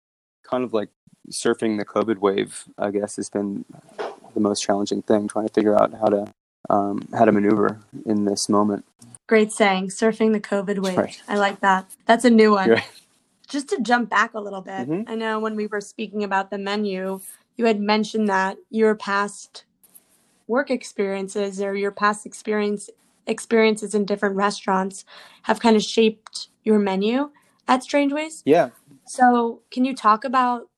kind 0.45 0.65
of 0.65 0.73
like 0.73 0.89
surfing 1.31 1.79
the 1.79 1.85
COVID 1.85 2.19
wave, 2.19 2.65
I 2.79 2.91
guess, 2.91 3.17
has 3.17 3.29
been 3.29 3.67
the 4.33 4.41
most 4.41 4.63
challenging 4.63 5.03
thing. 5.03 5.29
Trying 5.29 5.47
to 5.47 5.53
figure 5.53 5.79
out 5.79 5.93
how 5.93 6.07
to 6.07 6.33
um, 6.71 7.07
how 7.13 7.27
to 7.27 7.33
maneuver 7.33 7.81
in 8.07 8.25
this 8.25 8.49
moment. 8.49 8.87
Great 9.27 9.53
saying, 9.53 9.89
surfing 9.89 10.33
the 10.33 10.41
COVID 10.41 10.81
wave. 10.81 10.99
Right. 10.99 11.23
I 11.29 11.37
like 11.37 11.61
that. 11.61 11.91
That's 12.07 12.25
a 12.25 12.31
new 12.31 12.53
one. 12.53 12.83
Just 13.49 13.69
to 13.69 13.81
jump 13.81 14.11
back 14.11 14.35
a 14.35 14.41
little 14.41 14.61
bit, 14.61 14.89
mm-hmm. 14.89 15.11
I 15.11 15.15
know 15.15 15.39
when 15.39 15.55
we 15.55 15.67
were 15.67 15.81
speaking 15.81 16.25
about 16.25 16.51
the 16.51 16.59
menu, 16.59 17.21
you 17.57 17.67
had 17.67 17.81
mentioned 17.81 18.29
that 18.29 18.57
your 18.71 18.95
past 18.95 19.65
work 20.47 20.71
experiences 20.71 21.61
or 21.61 21.75
your 21.75 21.91
past 21.91 22.27
experience 22.27 22.91
experiences 23.27 23.95
in 23.95 24.05
different 24.05 24.37
restaurants 24.37 25.05
have 25.43 25.61
kind 25.61 25.77
of 25.77 25.83
shaped 25.83 26.49
your 26.63 26.79
menu 26.79 27.31
at 27.69 27.83
Strange 27.83 28.13
Ways. 28.13 28.43
Yeah. 28.45 28.71
So, 29.07 29.63
can 29.71 29.85
you 29.85 29.95
talk 29.95 30.25
about 30.25 30.69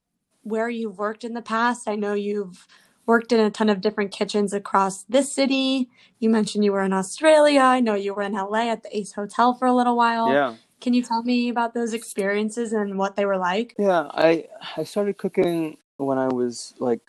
where 0.43 0.69
you've 0.69 0.99
worked 0.99 1.25
in 1.25 1.35
the 1.35 1.43
past? 1.43 1.89
I 1.89 1.97
know 1.97 2.15
you've 2.15 2.67
worked 3.07 3.33
in 3.33 3.41
a 3.41 3.51
ton 3.51 3.69
of 3.69 3.81
different 3.81 4.13
kitchens 4.13 4.53
across 4.53 5.05
this 5.05 5.33
city. 5.33 5.89
You 6.19 6.29
mentioned 6.29 6.65
you 6.65 6.73
were 6.73 6.83
in 6.83 6.93
Australia. 6.93 7.61
I 7.61 7.81
know 7.81 7.95
you 7.95 8.15
were 8.15 8.23
in 8.23 8.33
LA 8.33 8.71
at 8.71 8.83
the 8.83 8.97
Ace 8.97 9.13
Hotel 9.13 9.55
for 9.55 9.67
a 9.67 9.75
little 9.75 9.97
while. 9.97 10.33
Yeah. 10.33 10.55
Can 10.81 10.93
you 10.93 11.03
tell 11.03 11.23
me 11.23 11.49
about 11.49 11.73
those 11.73 11.95
experiences 11.95 12.73
and 12.73 12.99
what 12.99 13.17
they 13.17 13.25
were 13.25 13.39
like? 13.39 13.75
Yeah, 13.79 14.09
I 14.13 14.47
I 14.77 14.85
started 14.85 15.17
cooking 15.17 15.79
when 15.97 16.19
I 16.19 16.29
was 16.29 16.75
like 16.79 17.01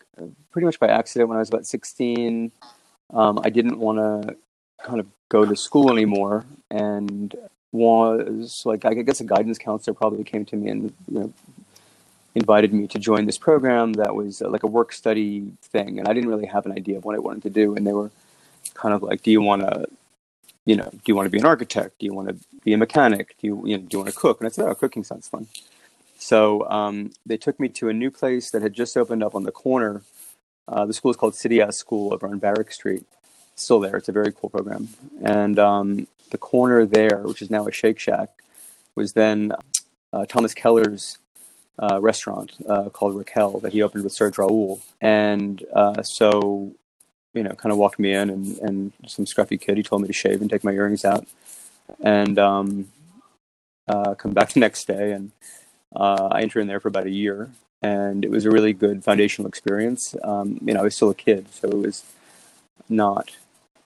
pretty 0.51 0.65
much 0.65 0.79
by 0.79 0.87
accident 0.87 1.27
when 1.29 1.35
I 1.37 1.39
was 1.39 1.49
about 1.49 1.65
16. 1.65 2.51
Um, 3.13 3.39
I 3.43 3.49
didn't 3.49 3.79
want 3.79 3.97
to 3.97 4.37
kind 4.83 4.99
of 4.99 5.07
go 5.29 5.45
to 5.45 5.55
school 5.55 5.91
anymore 5.91 6.45
and 6.71 7.35
was 7.71 8.63
like 8.65 8.85
I 8.85 8.93
guess 8.93 9.19
a 9.19 9.25
guidance 9.25 9.57
counselor 9.57 9.93
probably 9.93 10.23
came 10.23 10.45
to 10.45 10.55
me 10.55 10.69
and 10.69 10.83
you 11.09 11.19
know 11.19 11.33
invited 12.37 12.73
me 12.73 12.87
to 12.87 12.99
join 12.99 13.25
this 13.25 13.37
program 13.37 13.93
that 13.93 14.15
was 14.15 14.41
uh, 14.41 14.49
like 14.49 14.63
a 14.63 14.67
work 14.67 14.93
study 14.93 15.51
thing, 15.61 15.99
and 15.99 16.07
I 16.07 16.13
didn't 16.13 16.29
really 16.29 16.45
have 16.45 16.65
an 16.65 16.71
idea 16.71 16.97
of 16.97 17.05
what 17.05 17.15
I 17.15 17.19
wanted 17.19 17.43
to 17.43 17.49
do. 17.49 17.75
And 17.75 17.85
they 17.85 17.93
were 17.93 18.11
kind 18.73 18.93
of 18.93 19.03
like, 19.03 19.23
"Do 19.23 19.31
you 19.31 19.41
want 19.41 19.61
to 19.63 19.87
you 20.67 20.75
know, 20.75 20.89
do 20.91 21.01
you 21.05 21.15
want 21.15 21.25
to 21.25 21.29
be 21.29 21.39
an 21.39 21.45
architect? 21.45 21.97
Do 21.99 22.05
you 22.05 22.13
want 22.13 22.27
to 22.27 22.35
be 22.65 22.73
a 22.73 22.77
mechanic? 22.77 23.35
Do 23.39 23.47
you, 23.47 23.63
you 23.65 23.77
know, 23.77 23.83
do 23.83 23.89
you 23.91 23.99
want 23.99 24.13
to 24.13 24.19
cook? 24.19 24.41
And 24.41 24.47
I 24.47 24.51
said, 24.51 24.65
oh, 24.65 24.75
cooking 24.75 25.05
sounds 25.05 25.27
fun. 25.29 25.47
So 26.19 26.69
um, 26.69 27.11
they 27.25 27.37
took 27.37 27.57
me 27.57 27.69
to 27.69 27.87
a 27.87 27.93
new 27.93 28.11
place 28.11 28.51
that 28.51 28.61
had 28.61 28.73
just 28.73 28.97
opened 28.97 29.23
up 29.23 29.33
on 29.33 29.43
the 29.43 29.51
corner. 29.51 30.01
Uh, 30.67 30.85
the 30.85 30.93
school 30.93 31.09
is 31.09 31.15
called 31.15 31.35
City-As-School 31.35 32.13
over 32.13 32.27
on 32.27 32.41
Varick 32.41 32.73
Street. 32.73 33.05
It's 33.53 33.63
still 33.63 33.79
there. 33.79 33.95
It's 33.95 34.09
a 34.09 34.11
very 34.11 34.33
cool 34.33 34.49
program. 34.49 34.89
And 35.23 35.57
um, 35.57 36.07
the 36.31 36.37
corner 36.37 36.85
there, 36.85 37.19
which 37.19 37.41
is 37.41 37.49
now 37.49 37.65
a 37.65 37.71
Shake 37.71 37.97
Shack, 37.97 38.29
was 38.93 39.13
then 39.13 39.53
uh, 40.11 40.25
Thomas 40.25 40.53
Keller's 40.53 41.17
uh, 41.79 41.99
restaurant 42.01 42.53
uh, 42.67 42.89
called 42.89 43.15
Rakel 43.15 43.61
that 43.61 43.73
he 43.73 43.81
opened 43.81 44.03
with 44.03 44.13
Serge 44.13 44.37
Raoul. 44.37 44.81
And 45.01 45.63
uh, 45.73 46.01
so, 46.03 46.71
you 47.33 47.43
know, 47.43 47.51
kind 47.51 47.71
of 47.71 47.77
walked 47.77 47.99
me 47.99 48.13
in 48.13 48.29
and, 48.29 48.57
and 48.59 48.93
some 49.05 49.25
scruffy 49.25 49.59
kid, 49.59 49.77
he 49.77 49.83
told 49.83 50.01
me 50.01 50.07
to 50.07 50.13
shave 50.13 50.41
and 50.41 50.49
take 50.49 50.63
my 50.63 50.71
earrings 50.71 51.05
out 51.05 51.27
and 52.01 52.37
um, 52.39 52.87
uh, 53.87 54.15
come 54.15 54.31
back 54.31 54.49
the 54.53 54.59
next 54.59 54.87
day. 54.87 55.11
And 55.11 55.31
uh, 55.95 56.29
I 56.31 56.41
interned 56.41 56.69
there 56.69 56.79
for 56.79 56.87
about 56.87 57.05
a 57.05 57.11
year. 57.11 57.51
And 57.81 58.25
it 58.25 58.31
was 58.31 58.45
a 58.45 58.49
really 58.49 58.73
good 58.73 59.03
foundational 59.03 59.47
experience. 59.47 60.15
Um, 60.23 60.59
you 60.65 60.73
know, 60.73 60.79
I 60.79 60.83
was 60.83 60.95
still 60.95 61.11
a 61.11 61.15
kid, 61.15 61.53
so 61.53 61.67
it 61.67 61.77
was 61.77 62.03
not 62.89 63.37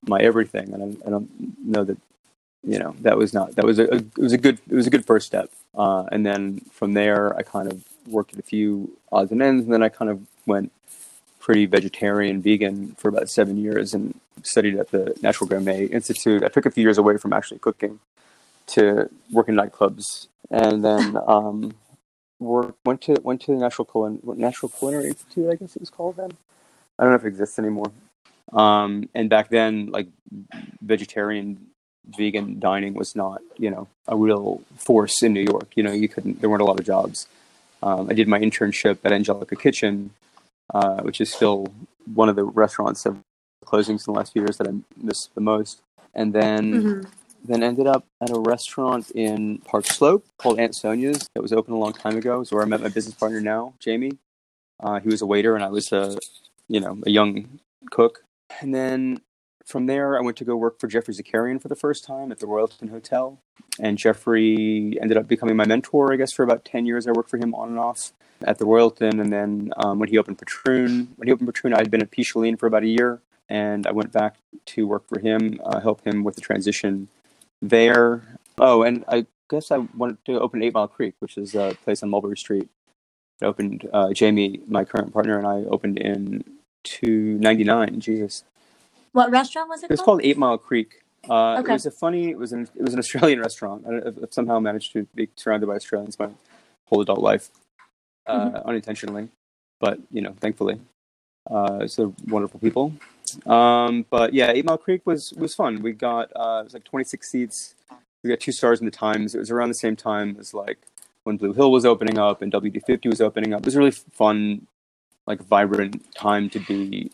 my 0.08 0.20
everything. 0.20 0.74
And 0.74 0.82
I, 0.82 1.08
I 1.08 1.10
don't 1.10 1.30
know 1.60 1.84
that 1.84 1.98
you 2.64 2.80
know 2.80 2.96
that 3.02 3.18
was 3.18 3.34
not 3.34 3.56
that 3.56 3.66
was 3.66 3.80
a, 3.80 3.86
a, 3.86 3.96
it 3.98 4.18
was 4.18 4.34
a 4.34 4.38
good 4.38 4.60
it 4.70 4.76
was 4.76 4.88
a 4.88 4.90
good 4.90 5.06
first 5.06 5.26
step 5.26 5.50
uh, 5.76 6.06
and 6.12 6.26
then 6.26 6.60
from 6.72 6.94
there 6.94 7.36
i 7.38 7.42
kind 7.42 7.72
of 7.72 7.84
worked 8.08 8.34
at 8.34 8.40
a 8.40 8.44
few 8.44 8.98
odds 9.12 9.32
and 9.32 9.42
ends 9.42 9.64
and 9.64 9.74
then 9.74 9.84
i 9.84 9.90
kind 9.90 10.10
of 10.10 10.22
went 10.46 10.72
pretty 11.40 11.66
vegetarian 11.66 12.42
vegan 12.42 12.96
for 12.98 13.10
about 13.10 13.30
seven 13.30 13.58
years 13.58 13.94
and 13.94 14.20
studied 14.44 14.78
at 14.78 14.92
the 14.92 15.16
natural 15.22 15.48
gourmet 15.48 15.86
institute. 15.86 16.44
I 16.44 16.48
took 16.48 16.66
a 16.66 16.72
few 16.72 16.84
years 16.84 16.98
away 16.98 17.18
from 17.18 17.34
actually 17.34 17.60
cooking 17.60 18.00
to 18.68 19.10
work 19.32 19.50
in 19.50 19.56
nightclubs. 19.56 20.28
And 20.50 20.84
then 20.84 21.18
um, 21.28 21.74
work, 22.40 22.76
went 22.86 23.02
to 23.02 23.16
went 23.24 23.42
to 23.42 23.52
the 23.52 23.58
natural 23.58 23.86
Culin- 23.86 24.38
natural 24.38 24.70
culinary 24.70 25.08
institute 25.08 25.50
i 25.50 25.56
guess 25.56 25.76
it 25.76 25.82
was 25.82 25.90
called 25.90 26.18
then. 26.18 26.32
I 26.98 27.04
don't 27.04 27.12
know 27.12 27.18
if 27.18 27.26
it 27.26 27.30
exists 27.30 27.58
anymore. 27.58 27.92
Um, 28.54 29.10
and 29.16 29.30
back 29.30 29.50
then 29.50 29.88
like 29.88 30.08
vegetarian 30.82 31.68
vegan 32.06 32.60
dining 32.60 32.94
was 32.94 33.16
not, 33.16 33.42
you 33.58 33.70
know, 33.70 33.88
a 34.08 34.16
real 34.16 34.62
force 34.76 35.22
in 35.22 35.34
New 35.34 35.42
York. 35.42 35.72
You 35.76 35.84
know, 35.84 35.92
you 35.92 36.08
couldn't, 36.08 36.42
there 36.42 36.50
weren't 36.50 36.62
a 36.62 36.66
lot 36.66 36.80
of 36.80 36.86
jobs. 36.86 37.28
Um, 37.84 38.10
I 38.10 38.14
did 38.14 38.28
my 38.28 38.40
internship 38.40 39.00
at 39.04 39.12
Angelica 39.12 39.56
Kitchen, 39.56 40.12
uh, 40.74 41.02
which 41.02 41.22
is 41.22 41.34
still 41.34 41.68
one 42.14 42.30
of 42.30 42.36
the 42.36 42.44
restaurants 42.44 43.06
of 43.06 43.18
closings 43.66 44.08
in 44.08 44.14
the 44.14 44.18
last 44.20 44.34
few 44.34 44.42
years 44.42 44.58
that 44.58 44.68
I 44.68 44.74
miss 44.98 45.28
the 45.34 45.42
most. 45.42 45.82
And 46.14 46.34
then, 46.34 46.74
mm-hmm. 46.74 47.10
then 47.46 47.64
ended 47.64 47.88
up 47.88 48.06
at 48.22 48.30
a 48.30 48.40
restaurant 48.40 49.12
in 49.12 49.60
Park 49.60 49.86
Slope 49.86 50.26
called 50.38 50.60
Aunt 50.60 50.76
Sonia's 50.76 51.30
that 51.34 51.42
was 51.42 51.54
open 51.54 51.74
a 51.74 51.78
long 51.78 51.94
time 51.94 52.18
ago. 52.18 52.42
It's 52.42 52.52
where 52.52 52.64
I 52.64 52.66
met 52.66 52.82
my 52.82 52.90
business 52.90 53.16
partner 53.16 53.42
now, 53.42 53.74
Jamie. 53.80 54.18
Uh, 54.80 55.00
he 55.00 55.08
was 55.08 55.22
a 55.22 55.26
waiter 55.26 55.56
and 55.56 55.64
I 55.64 55.70
was 55.70 55.92
a, 55.92 56.18
you 56.68 56.80
know, 56.80 57.00
a 57.06 57.10
young 57.10 57.60
cook. 57.92 58.24
And 58.60 58.74
then 58.74 59.22
from 59.66 59.86
there, 59.86 60.18
I 60.18 60.22
went 60.22 60.38
to 60.38 60.46
go 60.46 60.56
work 60.56 60.80
for 60.80 60.88
Geoffrey 60.88 61.14
Zakarian 61.14 61.62
for 61.62 61.68
the 61.68 61.76
first 61.76 62.04
time 62.04 62.32
at 62.32 62.40
the 62.40 62.46
Royalton 62.46 62.90
Hotel. 62.90 63.40
And 63.80 63.98
Geoffrey 63.98 64.98
ended 65.02 65.18
up 65.18 65.28
becoming 65.28 65.56
my 65.56 65.66
mentor, 65.66 66.14
I 66.14 66.16
guess, 66.18 66.32
for 66.32 66.44
about 66.44 66.66
10 66.66 66.86
years. 66.86 67.08
I 67.08 67.12
worked 67.12 67.30
for 67.30 67.38
him 67.38 67.54
on 67.56 67.70
and 67.70 67.80
off 67.80 68.12
at 68.44 68.58
the 68.58 68.66
Royalton. 68.66 69.22
And 69.22 69.32
then 69.32 69.72
um, 69.78 70.00
when 70.00 70.10
he 70.10 70.18
opened 70.18 70.38
Patroon, 70.38 71.08
when 71.16 71.28
he 71.28 71.32
opened 71.32 71.48
Patroon, 71.54 71.74
I 71.74 71.80
had 71.80 71.92
been 71.92 72.02
at 72.02 72.12
Picholine 72.12 72.60
for 72.60 72.68
about 72.68 72.84
a 72.84 72.88
year. 72.88 73.22
And 73.50 73.86
I 73.86 73.92
went 73.92 74.12
back 74.12 74.38
to 74.68 74.88
work 74.88 75.08
for 75.08 75.20
him, 75.20 75.60
uh, 75.64 75.82
help 75.82 76.06
him 76.06 76.24
with 76.24 76.36
the 76.36 76.42
transition 76.42 77.10
there. 77.62 78.38
Oh, 78.58 78.84
and 78.84 79.04
I 79.08 79.26
guess 79.50 79.72
I 79.72 79.78
wanted 79.78 80.24
to 80.26 80.40
open 80.40 80.64
Eight 80.64 80.74
Mile 80.74 80.88
Creek, 80.88 81.16
which 81.20 81.38
is 81.38 81.54
a 81.56 81.76
place 81.84 82.02
on 82.02 82.10
Mulberry 82.10 82.38
Street. 82.38 82.70
It 83.42 83.46
opened, 83.46 83.90
uh, 83.92 84.14
Jamie, 84.14 84.62
my 84.68 84.86
current 84.86 85.12
partner, 85.12 85.38
and 85.38 85.48
I 85.48 85.70
opened 85.70 85.98
in 85.98 86.44
299. 86.84 88.00
Jesus. 88.00 88.44
What 89.14 89.32
restaurant 89.32 89.70
was 89.70 89.84
it? 89.84 89.86
It 89.86 89.92
was 89.92 90.00
called, 90.00 90.20
called 90.20 90.26
Eight 90.26 90.38
Mile 90.38 90.58
Creek. 90.58 91.04
Uh, 91.30 91.60
okay. 91.60 91.72
It 91.72 91.74
was 91.74 91.86
a 91.86 91.92
funny. 91.92 92.30
It 92.30 92.38
was 92.38 92.52
an 92.52 92.68
it 92.76 92.82
was 92.82 92.94
an 92.94 93.00
Australian 93.00 93.40
restaurant. 93.48 93.86
I 93.88 94.12
somehow 94.30 94.60
managed 94.60 94.94
to 94.94 95.08
be 95.16 95.30
surrounded 95.36 95.68
by 95.68 95.76
Australians 95.76 96.18
my 96.18 96.30
whole 96.86 97.02
adult 97.02 97.20
life, 97.20 97.50
uh, 98.28 98.50
mm-hmm. 98.50 98.70
unintentionally, 98.70 99.30
but 99.80 100.00
you 100.12 100.22
know, 100.22 100.34
thankfully, 100.40 100.80
uh, 101.50 101.80
it's 101.82 102.00
a 102.00 102.12
wonderful 102.28 102.60
people. 102.60 102.94
Um, 103.46 104.06
but 104.10 104.34
yeah, 104.34 104.52
Eight 104.52 104.66
Mile 104.66 104.78
Creek 104.78 105.02
was 105.06 105.32
was 105.34 105.54
fun. 105.54 105.82
We 105.82 105.94
got 105.94 106.32
uh, 106.36 106.62
it 106.62 106.66
was 106.66 106.74
like 106.74 106.84
26 106.86 107.30
seats. 107.30 107.76
We 108.24 108.30
got 108.30 108.40
two 108.40 108.52
stars 108.52 108.80
in 108.80 108.86
the 108.86 108.92
Times. 108.92 109.36
It 109.36 109.40
was 109.40 109.52
around 109.52 109.70
the 109.70 109.76
same 109.76 109.96
time 109.96 110.38
as 110.40 110.54
like 110.54 110.80
when 111.24 111.38
Blue 111.38 111.54
Hill 111.54 111.72
was 111.72 111.86
opening 111.86 112.18
up 112.18 112.42
and 112.42 112.52
WD50 112.52 113.08
was 113.08 113.22
opening 113.22 113.54
up. 113.54 113.62
It 113.62 113.66
was 113.66 113.76
a 113.76 113.80
really 113.80 113.92
fun, 113.92 114.68
like 115.28 115.42
vibrant 115.44 116.14
time 116.14 116.50
to 116.52 116.60
be 116.60 117.12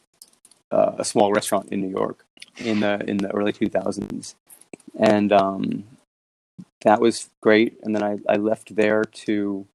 uh, 0.72 0.94
a 0.98 1.06
small 1.06 1.32
restaurant 1.32 1.70
in 1.72 1.82
New 1.82 1.90
York 1.90 2.26
in 2.58 2.80
the 2.80 3.04
in 3.08 3.18
the 3.18 3.32
early 3.32 3.54
2000s, 3.54 4.36
and 5.00 5.32
um, 5.32 5.84
that 6.82 7.02
was 7.02 7.30
great. 7.42 7.78
And 7.84 7.96
then 7.96 8.04
I, 8.04 8.18
I 8.28 8.36
left 8.38 8.76
there 8.76 9.04
to 9.04 9.68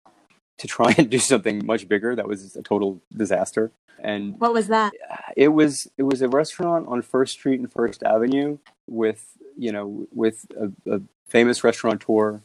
to 0.59 0.67
try 0.67 0.95
and 0.99 1.11
do 1.11 1.19
something 1.19 1.65
much 1.65 1.89
bigger. 1.89 2.15
That 2.15 2.29
was 2.29 2.57
a 2.57 2.63
total 2.63 3.01
disaster. 3.15 3.73
And 3.99 4.39
what 4.41 4.53
was 4.53 4.69
that? 4.69 4.93
It 5.37 5.49
was 5.49 5.89
it 5.97 6.03
was 6.03 6.23
a 6.23 6.29
restaurant 6.29 6.89
on 6.89 7.03
First 7.03 7.35
Street 7.35 7.61
and 7.61 7.71
First 7.71 8.03
Avenue 8.03 8.59
with 8.89 9.27
you 9.57 9.73
know 9.73 10.07
with 10.13 10.47
a, 10.59 10.95
a 10.95 11.01
famous 11.29 11.63
restaurateur, 11.63 12.41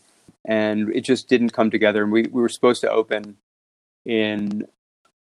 and 0.46 0.96
it 0.96 1.02
just 1.02 1.28
didn't 1.28 1.50
come 1.50 1.72
together. 1.72 2.04
And 2.04 2.12
we, 2.12 2.24
we 2.24 2.42
were 2.42 2.50
supposed 2.50 2.82
to 2.82 2.90
open 2.90 3.38
in 4.06 4.68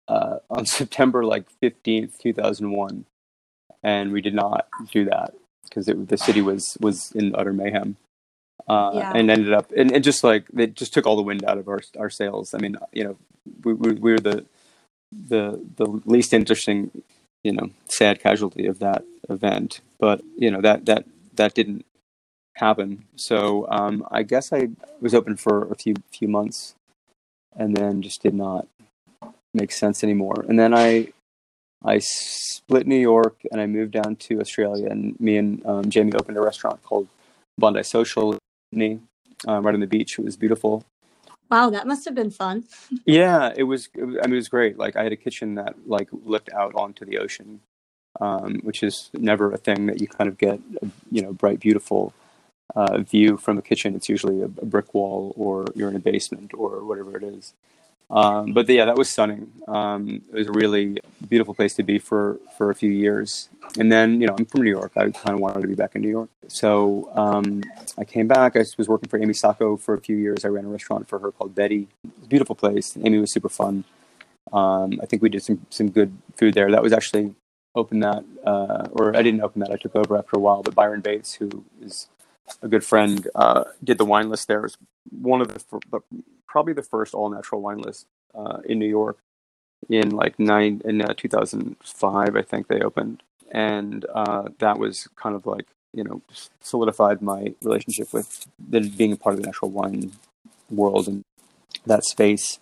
uh, 0.08 0.38
on 0.50 0.66
September 0.80 1.24
like 1.24 1.46
15th, 1.62 2.18
2001 2.20 3.06
and 3.84 4.12
we 4.12 4.22
did 4.22 4.34
not 4.34 4.68
do 4.92 5.06
that 5.06 5.34
because 5.64 5.86
the 5.86 6.18
city 6.18 6.42
was 6.42 6.78
was 6.80 7.12
in 7.14 7.36
utter 7.36 7.54
mayhem. 7.54 7.98
Uh, 8.68 8.92
yeah. 8.96 9.14
and 9.16 9.32
ended 9.32 9.54
up 9.54 9.72
and, 9.78 9.94
and 9.94 10.04
just 10.04 10.26
like 10.26 10.46
it 10.58 10.76
just 10.76 10.94
took 10.94 11.06
all 11.06 11.16
the 11.16 11.22
wind 11.22 11.46
out 11.46 11.58
of 11.58 11.68
our 11.70 11.80
our 11.98 12.10
sails. 12.10 12.54
I 12.54 12.58
mean, 12.58 12.76
you 12.92 13.04
know, 13.04 13.18
we, 13.64 13.74
we, 13.74 13.92
we 13.94 14.12
were 14.12 14.20
the 14.20 14.46
the 15.12 15.64
the 15.78 16.02
least 16.06 16.34
interesting, 16.34 17.04
you 17.44 17.54
know, 17.54 17.70
sad 17.86 18.20
casualty 18.20 18.66
of 18.66 18.80
that 18.80 19.06
event. 19.30 19.80
But 20.00 20.22
you 20.36 20.52
know 20.52 20.62
that 20.62 20.86
that 20.86 21.06
that 21.36 21.54
didn't 21.54 21.86
happen. 22.56 23.06
So 23.16 23.68
um, 23.70 24.06
I 24.12 24.24
guess 24.24 24.52
I 24.52 24.70
was 25.00 25.14
open 25.14 25.38
for 25.38 25.72
a 25.72 25.76
few 25.76 25.96
few 26.12 26.28
months, 26.28 26.76
and 27.56 27.76
then 27.76 28.02
just 28.02 28.22
did 28.22 28.34
not 28.34 28.68
make 29.54 29.72
sense 29.72 30.04
anymore. 30.04 30.46
And 30.48 30.60
then 30.60 30.74
I 30.74 31.14
I 31.84 32.00
split 32.00 32.88
New 32.88 33.00
York 33.00 33.42
and 33.52 33.62
I 33.62 33.68
moved 33.68 33.92
down 33.92 34.16
to 34.16 34.40
Australia. 34.40 34.90
And 34.90 35.20
me 35.20 35.38
and 35.38 35.66
um, 35.66 35.90
Jamie 35.90 36.14
opened 36.14 36.38
a 36.38 36.42
restaurant 36.42 36.82
called 36.84 37.08
Bondi 37.58 37.84
Social, 37.84 38.38
uh, 39.48 39.62
right 39.62 39.74
on 39.74 39.80
the 39.80 39.88
beach. 39.88 40.20
It 40.20 40.26
was 40.26 40.38
beautiful. 40.38 40.84
Wow, 41.50 41.70
that 41.70 41.88
must 41.88 42.06
have 42.06 42.16
been 42.16 42.32
fun. 42.32 42.66
yeah, 43.06 43.54
it 43.56 43.64
was. 43.64 43.90
I 43.96 44.02
mean, 44.02 44.34
it 44.34 44.36
was 44.36 44.50
great. 44.50 44.78
Like 44.78 44.96
I 44.96 45.04
had 45.04 45.14
a 45.14 45.18
kitchen 45.18 45.56
that 45.56 45.76
like 45.86 46.10
looked 46.12 46.52
out 46.52 46.76
onto 46.76 47.06
the 47.06 47.20
ocean, 47.20 47.62
um, 48.20 48.60
which 48.64 48.84
is 48.84 49.10
never 49.14 49.52
a 49.54 49.58
thing 49.58 49.86
that 49.86 50.02
you 50.02 50.08
kind 50.08 50.28
of 50.28 50.38
get. 50.38 50.60
A, 50.82 50.88
you 51.10 51.22
know, 51.22 51.32
bright, 51.32 51.60
beautiful 51.60 52.14
uh, 52.76 52.98
view 52.98 53.38
from 53.38 53.58
a 53.58 53.62
kitchen. 53.62 53.96
It's 53.96 54.10
usually 54.10 54.42
a, 54.42 54.46
a 54.46 54.66
brick 54.66 54.94
wall, 54.94 55.34
or 55.38 55.66
you're 55.74 55.90
in 55.90 55.96
a 55.96 56.00
basement, 56.00 56.52
or 56.54 56.84
whatever 56.84 57.16
it 57.16 57.24
is. 57.24 57.54
Um, 58.10 58.54
but 58.54 58.70
yeah, 58.70 58.86
that 58.86 58.98
was 58.98 59.10
stunning. 59.10 59.52
Um, 59.68 60.22
it 60.30 60.36
was 60.36 60.48
a 60.48 60.52
really 60.52 60.98
beautiful 61.28 61.54
place 61.54 61.74
to 61.76 61.84
be 61.84 62.00
for, 62.00 62.40
for 62.58 62.70
a 62.70 62.76
few 62.76 62.90
years. 62.90 63.50
And 63.78 63.92
then, 63.92 64.22
you 64.22 64.28
know, 64.28 64.36
I'm 64.38 64.46
from 64.46 64.62
New 64.62 64.70
York. 64.70 64.94
I 64.96 65.12
kind 65.12 65.34
of 65.34 65.40
wanted 65.40 65.62
to 65.62 65.68
be 65.68 65.76
back 65.76 65.96
in 65.96 66.02
New 66.02 66.10
York. 66.10 66.30
So 66.48 67.10
um, 67.14 67.64
I 67.98 68.06
came 68.06 68.28
back. 68.28 68.56
I 68.56 68.60
was 68.78 68.88
working 68.88 69.10
for 69.10 69.22
Amy 69.22 69.34
Sacco 69.34 69.76
for 69.76 69.94
a 69.94 70.00
few 70.00 70.16
years. 70.16 70.46
I 70.46 70.48
ran 70.48 70.66
a 70.66 70.70
restaurant 70.70 71.08
for 71.10 71.20
her 71.20 71.32
called 71.32 71.54
Bette. 71.54 71.88
beautiful 72.30 72.56
place. 72.56 72.98
Amy 73.04 73.20
was 73.20 73.32
super 73.32 73.50
fun. 73.50 73.84
Um, 74.54 75.00
I 75.04 75.06
think 75.06 75.22
we 75.22 75.28
did 75.28 75.44
some, 75.44 75.66
some 75.70 75.90
good 75.90 76.18
food 76.38 76.54
there. 76.54 76.72
That 76.72 76.82
was 76.82 76.94
actually 76.94 77.36
open 77.76 78.00
that, 78.00 78.24
uh, 78.46 78.88
or 78.94 79.16
I 79.18 79.22
didn't 79.22 79.42
open 79.42 79.60
that. 79.60 79.72
I 79.72 79.76
took 79.76 79.96
over 79.98 80.18
after 80.18 80.38
a 80.38 80.40
while. 80.40 80.64
But 80.64 80.76
Byron 80.76 81.02
Bates, 81.02 81.34
who 81.34 81.66
is 81.82 82.08
a 82.62 82.70
good 82.70 82.86
friend, 82.86 83.28
uh, 83.36 83.66
did 83.84 83.98
the 83.98 84.06
wine 84.06 84.30
list 84.30 84.48
there. 84.48 84.60
It 84.60 84.64
was 84.64 84.78
one 85.12 85.42
of 85.42 85.50
the 85.50 86.00
probably 86.48 86.74
the 86.74 86.84
first 86.84 87.13
all 87.13 87.30
natural 87.30 87.62
wine 87.62 87.80
list 87.80 88.06
uh, 88.36 88.60
in 88.66 88.80
New 88.80 88.88
York 88.88 89.18
in 89.89 90.10
like 90.10 90.39
nine 90.39 90.82
in 90.86 91.01
uh, 91.01 91.13
2005. 91.16 92.36
I 92.36 92.42
think 92.42 92.68
they 92.68 92.82
opened, 92.82 93.24
and 93.51 94.06
uh, 94.13 94.50
that 94.60 94.80
was 94.80 95.08
kind 95.16 95.36
of 95.36 95.46
like 95.46 95.66
you 95.94 96.04
know 96.04 96.22
solidified 96.62 97.22
my 97.22 97.54
relationship 97.63 98.13
with 98.13 98.48
the, 98.60 98.82
being 98.82 99.13
a 99.13 99.18
part 99.18 99.36
of 99.36 99.42
the 99.42 99.46
natural 99.46 99.72
wine 99.72 100.13
world 100.70 101.08
and 101.08 101.24
that 101.86 102.04
space. 102.04 102.60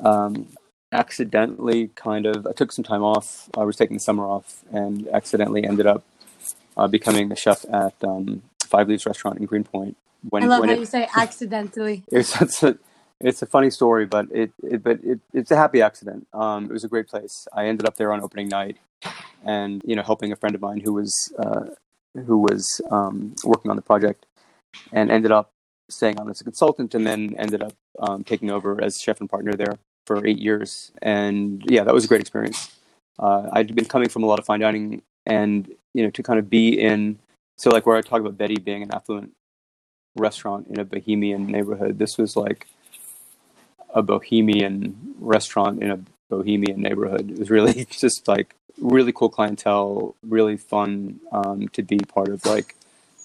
Um, 0.00 0.48
accidentally, 0.90 1.88
kind 1.94 2.26
of, 2.26 2.46
I 2.46 2.52
took 2.52 2.72
some 2.72 2.84
time 2.84 3.02
off. 3.02 3.48
I 3.56 3.64
was 3.64 3.76
taking 3.76 3.96
the 3.96 4.02
summer 4.02 4.26
off, 4.26 4.62
and 4.72 5.08
accidentally 5.08 5.64
ended 5.64 5.86
up 5.86 6.04
uh, 6.76 6.86
becoming 6.86 7.28
the 7.28 7.36
chef 7.36 7.64
at 7.72 7.94
um, 8.04 8.42
Five 8.64 8.88
Leaves 8.88 9.06
restaurant 9.06 9.38
in 9.38 9.46
Greenpoint. 9.46 9.96
When, 10.28 10.44
I 10.44 10.46
love 10.46 10.60
when 10.60 10.68
how 10.68 10.74
it, 10.76 10.80
you 10.80 10.86
say 10.86 11.08
accidentally. 11.16 12.04
It's, 12.08 12.40
it's 12.40 12.62
a 12.62 12.78
it's 13.22 13.42
a 13.42 13.46
funny 13.46 13.70
story, 13.70 14.06
but 14.06 14.26
it, 14.30 14.52
it 14.62 14.82
but 14.82 14.98
it, 15.02 15.20
it's 15.32 15.50
a 15.50 15.56
happy 15.56 15.80
accident. 15.80 16.26
Um, 16.32 16.64
it 16.66 16.72
was 16.72 16.84
a 16.84 16.88
great 16.88 17.08
place. 17.08 17.46
I 17.52 17.66
ended 17.66 17.86
up 17.86 17.96
there 17.96 18.12
on 18.12 18.20
opening 18.20 18.48
night, 18.48 18.76
and 19.44 19.82
you 19.84 19.96
know, 19.96 20.02
helping 20.02 20.32
a 20.32 20.36
friend 20.36 20.54
of 20.54 20.60
mine 20.60 20.80
who 20.80 20.92
was 20.92 21.32
uh, 21.38 21.66
who 22.26 22.38
was 22.38 22.80
um, 22.90 23.34
working 23.44 23.70
on 23.70 23.76
the 23.76 23.82
project, 23.82 24.26
and 24.92 25.10
ended 25.10 25.32
up 25.32 25.50
staying 25.88 26.18
on 26.18 26.28
as 26.28 26.40
a 26.40 26.44
consultant, 26.44 26.94
and 26.94 27.06
then 27.06 27.34
ended 27.38 27.62
up 27.62 27.74
um, 28.00 28.24
taking 28.24 28.50
over 28.50 28.82
as 28.82 29.00
chef 29.00 29.20
and 29.20 29.30
partner 29.30 29.52
there 29.54 29.78
for 30.06 30.26
eight 30.26 30.38
years. 30.38 30.92
And 31.00 31.62
yeah, 31.68 31.84
that 31.84 31.94
was 31.94 32.04
a 32.04 32.08
great 32.08 32.20
experience. 32.20 32.76
Uh, 33.18 33.48
I'd 33.52 33.74
been 33.74 33.84
coming 33.84 34.08
from 34.08 34.24
a 34.24 34.26
lot 34.26 34.38
of 34.38 34.44
fine 34.44 34.60
dining, 34.60 35.02
and 35.26 35.72
you 35.94 36.02
know, 36.02 36.10
to 36.10 36.22
kind 36.22 36.38
of 36.38 36.50
be 36.50 36.78
in 36.78 37.18
so 37.56 37.70
like 37.70 37.86
where 37.86 37.96
I 37.96 38.00
talk 38.00 38.20
about 38.20 38.36
Bette 38.36 38.56
being 38.56 38.82
an 38.82 38.90
affluent 38.92 39.32
restaurant 40.16 40.66
in 40.68 40.80
a 40.80 40.84
bohemian 40.84 41.46
neighborhood, 41.46 41.98
this 41.98 42.18
was 42.18 42.34
like 42.36 42.66
a 43.92 44.02
bohemian 44.02 45.14
restaurant 45.18 45.82
in 45.82 45.90
a 45.90 45.98
bohemian 46.28 46.80
neighborhood. 46.80 47.30
It 47.30 47.38
was 47.38 47.50
really 47.50 47.84
just 47.90 48.28
like 48.28 48.54
really 48.78 49.12
cool 49.12 49.28
clientele, 49.28 50.14
really 50.22 50.56
fun 50.56 51.20
um, 51.30 51.68
to 51.68 51.82
be 51.82 51.98
part 51.98 52.28
of 52.28 52.44
like 52.46 52.74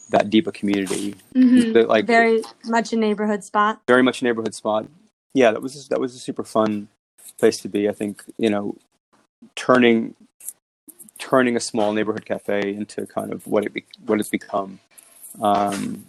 that 0.10 0.30
deeper 0.30 0.52
community. 0.52 1.16
Mm-hmm. 1.36 1.90
like 1.90 2.06
very 2.06 2.42
much 2.66 2.94
a 2.94 2.98
neighborhood 2.98 3.44
spot. 3.44 3.82
Very 3.88 4.04
much 4.04 4.22
a 4.22 4.26
neighborhood 4.26 4.56
spot. 4.56 4.88
Yeah, 5.34 5.52
that 5.52 5.62
was 5.62 5.74
just, 5.74 5.90
that 5.90 6.00
was 6.00 6.16
a 6.16 6.20
super 6.20 6.44
fun 6.44 6.88
place 7.38 7.60
to 7.60 7.70
be. 7.70 7.88
I 7.90 7.94
think 7.94 8.24
you 8.38 8.50
know, 8.50 8.76
turning 9.56 10.16
turning 11.18 11.56
a 11.56 11.60
small 11.60 11.94
neighborhood 11.94 12.26
cafe 12.26 12.74
into 12.74 13.06
kind 13.08 13.32
of 13.32 13.48
what 13.48 13.66
it 13.66 13.74
be, 13.74 13.86
what 14.06 14.20
it's 14.20 14.30
become. 14.30 14.80
Um, 15.42 16.06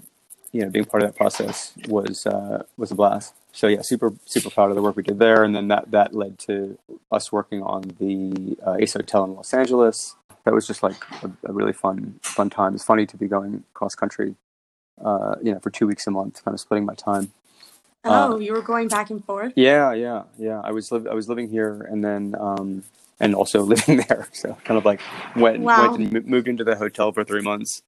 you 0.52 0.62
know, 0.62 0.70
being 0.70 0.84
part 0.84 1.02
of 1.02 1.10
that 1.10 1.16
process 1.16 1.72
was 1.88 2.26
uh, 2.26 2.64
was 2.76 2.90
a 2.90 2.94
blast. 2.94 3.34
So 3.52 3.66
yeah, 3.66 3.80
super 3.82 4.12
super 4.24 4.50
proud 4.50 4.70
of 4.70 4.76
the 4.76 4.82
work 4.82 4.96
we 4.96 5.02
did 5.02 5.18
there, 5.18 5.42
and 5.42 5.54
then 5.54 5.68
that 5.68 5.90
that 5.90 6.14
led 6.14 6.38
to 6.40 6.78
us 7.10 7.32
working 7.32 7.62
on 7.62 7.82
the 7.98 8.56
uh, 8.64 8.76
Ace 8.78 8.94
Hotel 8.94 9.24
in 9.24 9.34
Los 9.34 9.52
Angeles. 9.52 10.16
That 10.44 10.54
was 10.54 10.66
just 10.66 10.82
like 10.82 10.96
a, 11.22 11.30
a 11.44 11.52
really 11.52 11.72
fun 11.72 12.20
fun 12.22 12.50
time. 12.50 12.74
It's 12.74 12.84
funny 12.84 13.06
to 13.06 13.16
be 13.16 13.26
going 13.26 13.64
cross 13.74 13.94
country, 13.94 14.36
uh, 15.04 15.36
you 15.42 15.52
know, 15.52 15.60
for 15.60 15.70
two 15.70 15.86
weeks 15.86 16.06
a 16.06 16.10
month, 16.10 16.44
kind 16.44 16.54
of 16.54 16.60
splitting 16.60 16.84
my 16.84 16.94
time. 16.94 17.32
Oh, 18.04 18.34
uh, 18.34 18.36
you 18.38 18.52
were 18.52 18.62
going 18.62 18.88
back 18.88 19.10
and 19.10 19.24
forth. 19.24 19.52
Yeah, 19.56 19.92
yeah, 19.92 20.22
yeah. 20.38 20.60
I 20.62 20.70
was 20.70 20.92
li- 20.92 21.08
I 21.10 21.14
was 21.14 21.28
living 21.28 21.48
here, 21.48 21.82
and 21.90 22.04
then 22.04 22.34
um, 22.38 22.84
and 23.20 23.34
also 23.34 23.62
living 23.74 23.98
there. 24.08 24.28
So 24.32 24.56
kind 24.64 24.78
of 24.78 24.84
like 24.84 25.00
went 25.36 25.60
wow. 25.60 25.90
went 25.90 26.14
and 26.14 26.26
moved 26.26 26.48
into 26.48 26.64
the 26.64 26.76
hotel 26.76 27.12
for 27.12 27.24
three 27.24 27.42
months, 27.42 27.82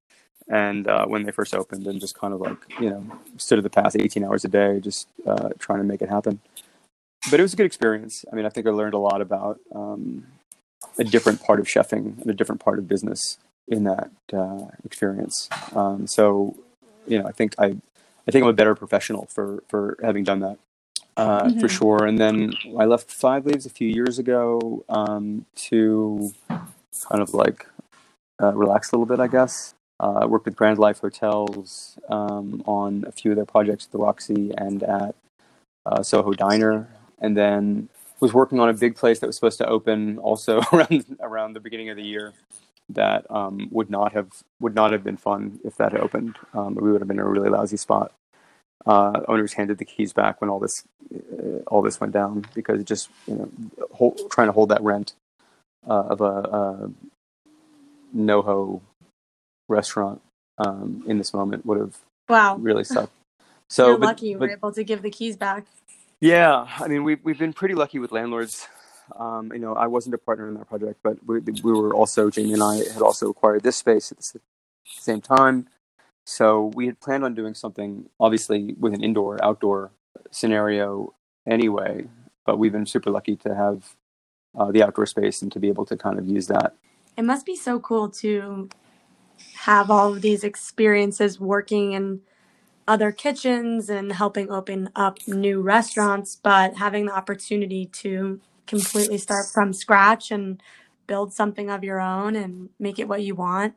and 0.50 0.86
uh, 0.88 1.06
when 1.06 1.22
they 1.22 1.32
first 1.32 1.54
opened, 1.54 1.86
and 1.86 2.00
just 2.00 2.18
kind 2.18 2.34
of 2.34 2.40
like 2.40 2.58
you 2.80 2.90
know 2.90 3.04
stood 3.36 3.58
at 3.58 3.64
the 3.64 3.70
past 3.70 3.96
eighteen 3.96 4.24
hours 4.24 4.44
a 4.44 4.48
day, 4.48 4.80
just 4.80 5.08
uh, 5.26 5.50
trying 5.58 5.78
to 5.78 5.84
make 5.84 6.02
it 6.02 6.10
happen. 6.10 6.40
But 7.30 7.40
it 7.40 7.42
was 7.42 7.52
a 7.52 7.56
good 7.56 7.66
experience. 7.66 8.24
I 8.30 8.36
mean, 8.36 8.46
I 8.46 8.48
think 8.48 8.66
I 8.66 8.70
learned 8.70 8.94
a 8.94 8.98
lot 8.98 9.20
about 9.20 9.60
um, 9.74 10.26
a 10.98 11.04
different 11.04 11.42
part 11.42 11.60
of 11.60 11.66
chefing 11.66 12.20
and 12.20 12.30
a 12.30 12.34
different 12.34 12.60
part 12.60 12.78
of 12.78 12.88
business 12.88 13.38
in 13.68 13.84
that 13.84 14.10
uh, 14.32 14.66
experience. 14.84 15.48
Um, 15.74 16.06
so, 16.06 16.56
you 17.06 17.18
know, 17.18 17.26
I 17.26 17.32
think 17.32 17.54
I, 17.58 17.76
I 18.26 18.30
think 18.30 18.42
I'm 18.42 18.48
a 18.48 18.54
better 18.54 18.74
professional 18.74 19.26
for 19.26 19.62
for 19.68 19.98
having 20.02 20.24
done 20.24 20.40
that 20.40 20.58
uh, 21.16 21.42
mm-hmm. 21.42 21.60
for 21.60 21.68
sure. 21.68 22.06
And 22.06 22.18
then 22.18 22.54
I 22.78 22.86
left 22.86 23.10
Five 23.10 23.46
Leaves 23.46 23.66
a 23.66 23.70
few 23.70 23.88
years 23.88 24.18
ago 24.18 24.84
um, 24.88 25.46
to 25.68 26.32
kind 26.48 27.22
of 27.22 27.34
like 27.34 27.66
uh, 28.42 28.52
relax 28.54 28.90
a 28.90 28.96
little 28.96 29.06
bit, 29.06 29.20
I 29.20 29.28
guess. 29.28 29.74
Uh, 30.00 30.20
I 30.22 30.24
worked 30.26 30.46
with 30.46 30.56
Grand 30.56 30.78
Life 30.78 31.00
Hotels 31.00 31.98
um, 32.08 32.62
on 32.66 33.04
a 33.06 33.12
few 33.12 33.32
of 33.32 33.36
their 33.36 33.46
projects 33.46 33.86
at 33.86 33.92
the 33.92 33.98
Roxy 33.98 34.52
and 34.56 34.82
at 34.82 35.14
uh, 35.86 36.02
Soho 36.02 36.32
Diner, 36.32 36.88
and 37.20 37.36
then 37.36 37.88
was 38.20 38.32
working 38.32 38.60
on 38.60 38.68
a 38.68 38.74
big 38.74 38.96
place 38.96 39.20
that 39.20 39.26
was 39.26 39.36
supposed 39.36 39.58
to 39.58 39.66
open 39.66 40.18
also 40.18 40.62
around 40.72 41.16
around 41.20 41.52
the 41.52 41.60
beginning 41.60 41.90
of 41.90 41.96
the 41.96 42.04
year. 42.04 42.32
That 42.88 43.30
um, 43.30 43.68
would 43.70 43.90
not 43.90 44.12
have 44.14 44.28
would 44.60 44.74
not 44.74 44.92
have 44.92 45.04
been 45.04 45.16
fun 45.16 45.60
if 45.64 45.76
that 45.76 45.92
had 45.92 46.00
opened. 46.00 46.36
Um, 46.54 46.74
we 46.74 46.90
would 46.90 47.00
have 47.00 47.08
been 47.08 47.20
in 47.20 47.24
a 47.24 47.28
really 47.28 47.50
lousy 47.50 47.76
spot 47.76 48.12
uh, 48.86 49.20
owners 49.28 49.52
handed 49.52 49.78
the 49.78 49.84
keys 49.84 50.12
back 50.12 50.40
when 50.40 50.50
all 50.50 50.58
this 50.58 50.84
uh, 51.14 51.58
all 51.66 51.82
this 51.82 52.00
went 52.00 52.12
down 52.12 52.44
because 52.54 52.82
just 52.84 53.10
you 53.26 53.34
know 53.34 53.50
hold, 53.92 54.20
trying 54.30 54.48
to 54.48 54.52
hold 54.52 54.70
that 54.70 54.82
rent 54.82 55.14
uh, 55.88 56.04
of 56.08 56.20
a, 56.20 56.24
a 56.24 56.90
NoHo 58.16 58.80
restaurant 59.70 60.20
um, 60.58 61.02
in 61.06 61.18
this 61.18 61.32
moment 61.32 61.64
would 61.64 61.78
have 61.78 61.96
wow 62.28 62.56
really 62.56 62.84
sucked. 62.84 63.12
So 63.68 63.86
You're 63.86 63.98
but, 63.98 64.06
lucky 64.06 64.34
but, 64.34 64.40
were 64.40 64.50
able 64.50 64.72
to 64.72 64.82
give 64.82 65.02
the 65.02 65.10
keys 65.10 65.36
back. 65.36 65.64
Yeah, 66.20 66.66
I 66.78 66.88
mean 66.88 67.04
we've 67.04 67.20
we've 67.22 67.38
been 67.38 67.52
pretty 67.52 67.76
lucky 67.76 68.00
with 68.00 68.10
landlords. 68.10 68.66
Um, 69.16 69.52
you 69.52 69.60
know, 69.60 69.74
I 69.74 69.86
wasn't 69.86 70.14
a 70.16 70.18
partner 70.18 70.48
in 70.48 70.54
that 70.54 70.68
project, 70.68 70.98
but 71.04 71.24
we, 71.24 71.38
we 71.38 71.72
were 71.72 71.94
also 71.94 72.30
Jamie 72.30 72.52
and 72.52 72.62
I 72.62 72.76
had 72.92 73.00
also 73.00 73.30
acquired 73.30 73.62
this 73.62 73.76
space 73.76 74.10
at 74.10 74.18
the 74.18 74.40
same 74.84 75.20
time. 75.20 75.68
So 76.26 76.72
we 76.74 76.86
had 76.86 77.00
planned 77.00 77.24
on 77.24 77.34
doing 77.34 77.54
something, 77.54 78.08
obviously, 78.18 78.74
with 78.78 78.94
an 78.94 79.02
indoor 79.02 79.42
outdoor 79.42 79.90
scenario 80.30 81.14
anyway. 81.46 82.06
But 82.46 82.58
we've 82.58 82.72
been 82.72 82.86
super 82.86 83.10
lucky 83.10 83.36
to 83.36 83.54
have 83.54 83.96
uh, 84.58 84.70
the 84.70 84.82
outdoor 84.82 85.06
space 85.06 85.42
and 85.42 85.50
to 85.52 85.58
be 85.58 85.68
able 85.68 85.86
to 85.86 85.96
kind 85.96 86.18
of 86.18 86.28
use 86.28 86.46
that. 86.48 86.74
It 87.16 87.22
must 87.22 87.46
be 87.46 87.56
so 87.56 87.78
cool 87.80 88.08
to 88.08 88.68
have 89.54 89.90
all 89.90 90.14
of 90.14 90.22
these 90.22 90.44
experiences 90.44 91.38
working 91.38 91.92
in 91.92 92.20
other 92.88 93.12
kitchens 93.12 93.88
and 93.88 94.12
helping 94.12 94.50
open 94.50 94.90
up 94.96 95.18
new 95.28 95.60
restaurants, 95.60 96.36
but 96.42 96.76
having 96.76 97.06
the 97.06 97.12
opportunity 97.12 97.86
to 97.86 98.40
completely 98.66 99.18
start 99.18 99.46
from 99.46 99.72
scratch 99.72 100.30
and 100.30 100.62
build 101.06 101.32
something 101.32 101.70
of 101.70 101.84
your 101.84 102.00
own 102.00 102.36
and 102.36 102.68
make 102.78 102.98
it 102.98 103.06
what 103.06 103.22
you 103.22 103.34
want 103.34 103.74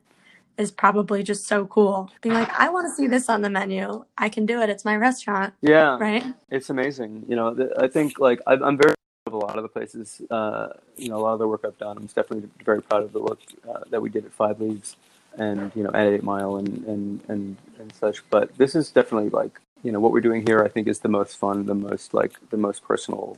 is 0.58 0.72
probably 0.72 1.24
just 1.24 1.48
so 1.48 1.66
cool. 1.66 2.12
Being 2.22 2.36
like, 2.36 2.50
I 2.60 2.70
want 2.70 2.88
to 2.88 2.96
see 2.96 3.08
this 3.08 3.28
on 3.28 3.42
the 3.42 3.50
menu. 3.50 4.06
I 4.18 4.30
can 4.30 4.46
do 4.46 4.62
it. 4.62 4.70
It's 4.70 4.86
my 4.86 4.96
restaurant. 4.96 5.54
Yeah. 5.62 5.98
Right. 6.00 6.24
It's 6.50 6.70
amazing. 6.70 7.26
You 7.28 7.36
know, 7.36 7.70
I 7.78 7.88
think 7.88 8.20
like 8.20 8.40
I'm 8.46 8.78
very 8.78 8.94
proud 9.26 9.28
of 9.28 9.34
a 9.34 9.38
lot 9.38 9.58
of 9.58 9.64
the 9.64 9.70
places, 9.70 10.22
uh, 10.30 10.70
you 10.96 11.10
know, 11.10 11.18
a 11.18 11.22
lot 11.22 11.34
of 11.34 11.40
the 11.40 11.48
work 11.48 11.62
I've 11.66 11.78
done. 11.78 11.98
I'm 11.98 12.06
definitely 12.06 12.50
very 12.64 12.82
proud 12.82 13.04
of 13.04 13.14
the 13.14 13.22
work 13.22 13.40
uh, 13.68 13.82
that 13.90 14.02
we 14.02 14.10
did 14.10 14.26
at 14.26 14.32
Five 14.32 14.62
Leaves 14.62 14.96
and, 15.38 15.72
you 15.76 15.84
know, 15.84 15.92
at 15.92 16.08
Eight 16.08 16.24
Mile 16.24 16.58
and, 16.58 16.86
and, 16.86 17.22
and, 17.28 17.58
and 17.80 17.94
such. 17.94 18.28
But 18.30 18.58
this 18.58 18.76
is 18.76 18.92
definitely 18.92 19.30
like, 19.30 19.60
you 19.84 19.92
know, 19.92 20.00
what 20.00 20.12
we're 20.12 20.22
doing 20.22 20.46
here, 20.46 20.64
I 20.64 20.70
think 20.70 20.88
is 20.88 21.00
the 21.00 21.10
most 21.10 21.38
fun, 21.38 21.66
the 21.66 21.76
most 21.76 22.14
like 22.14 22.34
the 22.50 22.58
most 22.58 22.84
personal, 22.84 23.38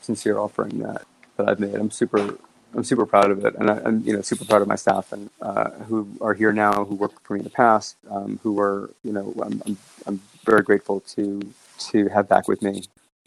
sincere 0.00 0.38
offering 0.38 0.78
that, 0.80 1.02
that 1.36 1.48
I've 1.48 1.60
made. 1.60 1.74
I'm 1.74 1.90
super, 1.90 2.38
I'm 2.74 2.84
super 2.84 3.06
proud 3.06 3.30
of 3.30 3.44
it, 3.44 3.54
and 3.54 3.70
I, 3.70 3.78
am 3.84 4.02
you 4.04 4.14
know 4.14 4.22
super 4.22 4.44
proud 4.44 4.62
of 4.62 4.68
my 4.68 4.76
staff 4.76 5.12
and 5.12 5.28
uh, 5.40 5.70
who 5.70 6.08
are 6.20 6.34
here 6.34 6.52
now, 6.52 6.84
who 6.84 6.94
worked 6.94 7.24
for 7.26 7.34
me 7.34 7.40
in 7.40 7.44
the 7.44 7.50
past, 7.50 7.96
um, 8.10 8.40
who 8.42 8.58
are 8.60 8.90
you 9.04 9.12
know 9.12 9.34
I'm, 9.42 9.62
I'm, 9.66 9.76
I'm 10.06 10.20
very 10.44 10.62
grateful 10.62 11.00
to 11.00 11.42
to 11.90 12.08
have 12.08 12.28
back 12.28 12.48
with 12.48 12.62
me. 12.62 12.84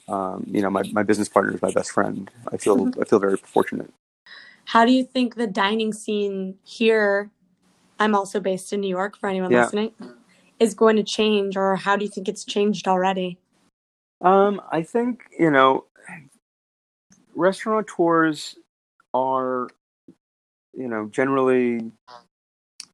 Um, 0.08 0.46
you 0.48 0.62
know, 0.62 0.70
my, 0.70 0.84
my 0.92 1.04
business 1.04 1.30
partner 1.30 1.54
is 1.54 1.62
my 1.62 1.72
best 1.72 1.92
friend. 1.92 2.30
I 2.52 2.58
feel. 2.58 2.92
I 3.02 3.06
feel 3.06 3.20
very 3.20 3.38
fortunate. 3.38 3.94
How 4.66 4.84
do 4.86 4.92
you 4.92 5.04
think 5.04 5.36
the 5.36 5.48
dining 5.48 5.94
scene 5.94 6.56
here? 6.64 7.30
I'm 8.00 8.16
also 8.16 8.40
based 8.40 8.74
in 8.74 8.82
New 8.82 8.90
York. 8.90 9.18
For 9.18 9.30
anyone 9.30 9.52
yeah. 9.52 9.64
listening, 9.64 9.94
is 10.60 10.74
going 10.74 10.96
to 10.98 11.04
change, 11.04 11.58
or 11.58 11.76
how 11.76 11.96
do 11.96 12.06
you 12.06 12.12
think 12.12 12.28
it's 12.28 12.46
changed 12.46 12.88
already? 12.88 13.38
Um, 14.22 14.62
I 14.72 14.84
think 14.84 15.24
you 15.38 15.52
know, 15.52 15.86
restaurateurs 17.36 18.56
are, 19.14 19.68
you 20.74 20.88
know, 20.88 21.08
generally 21.12 21.92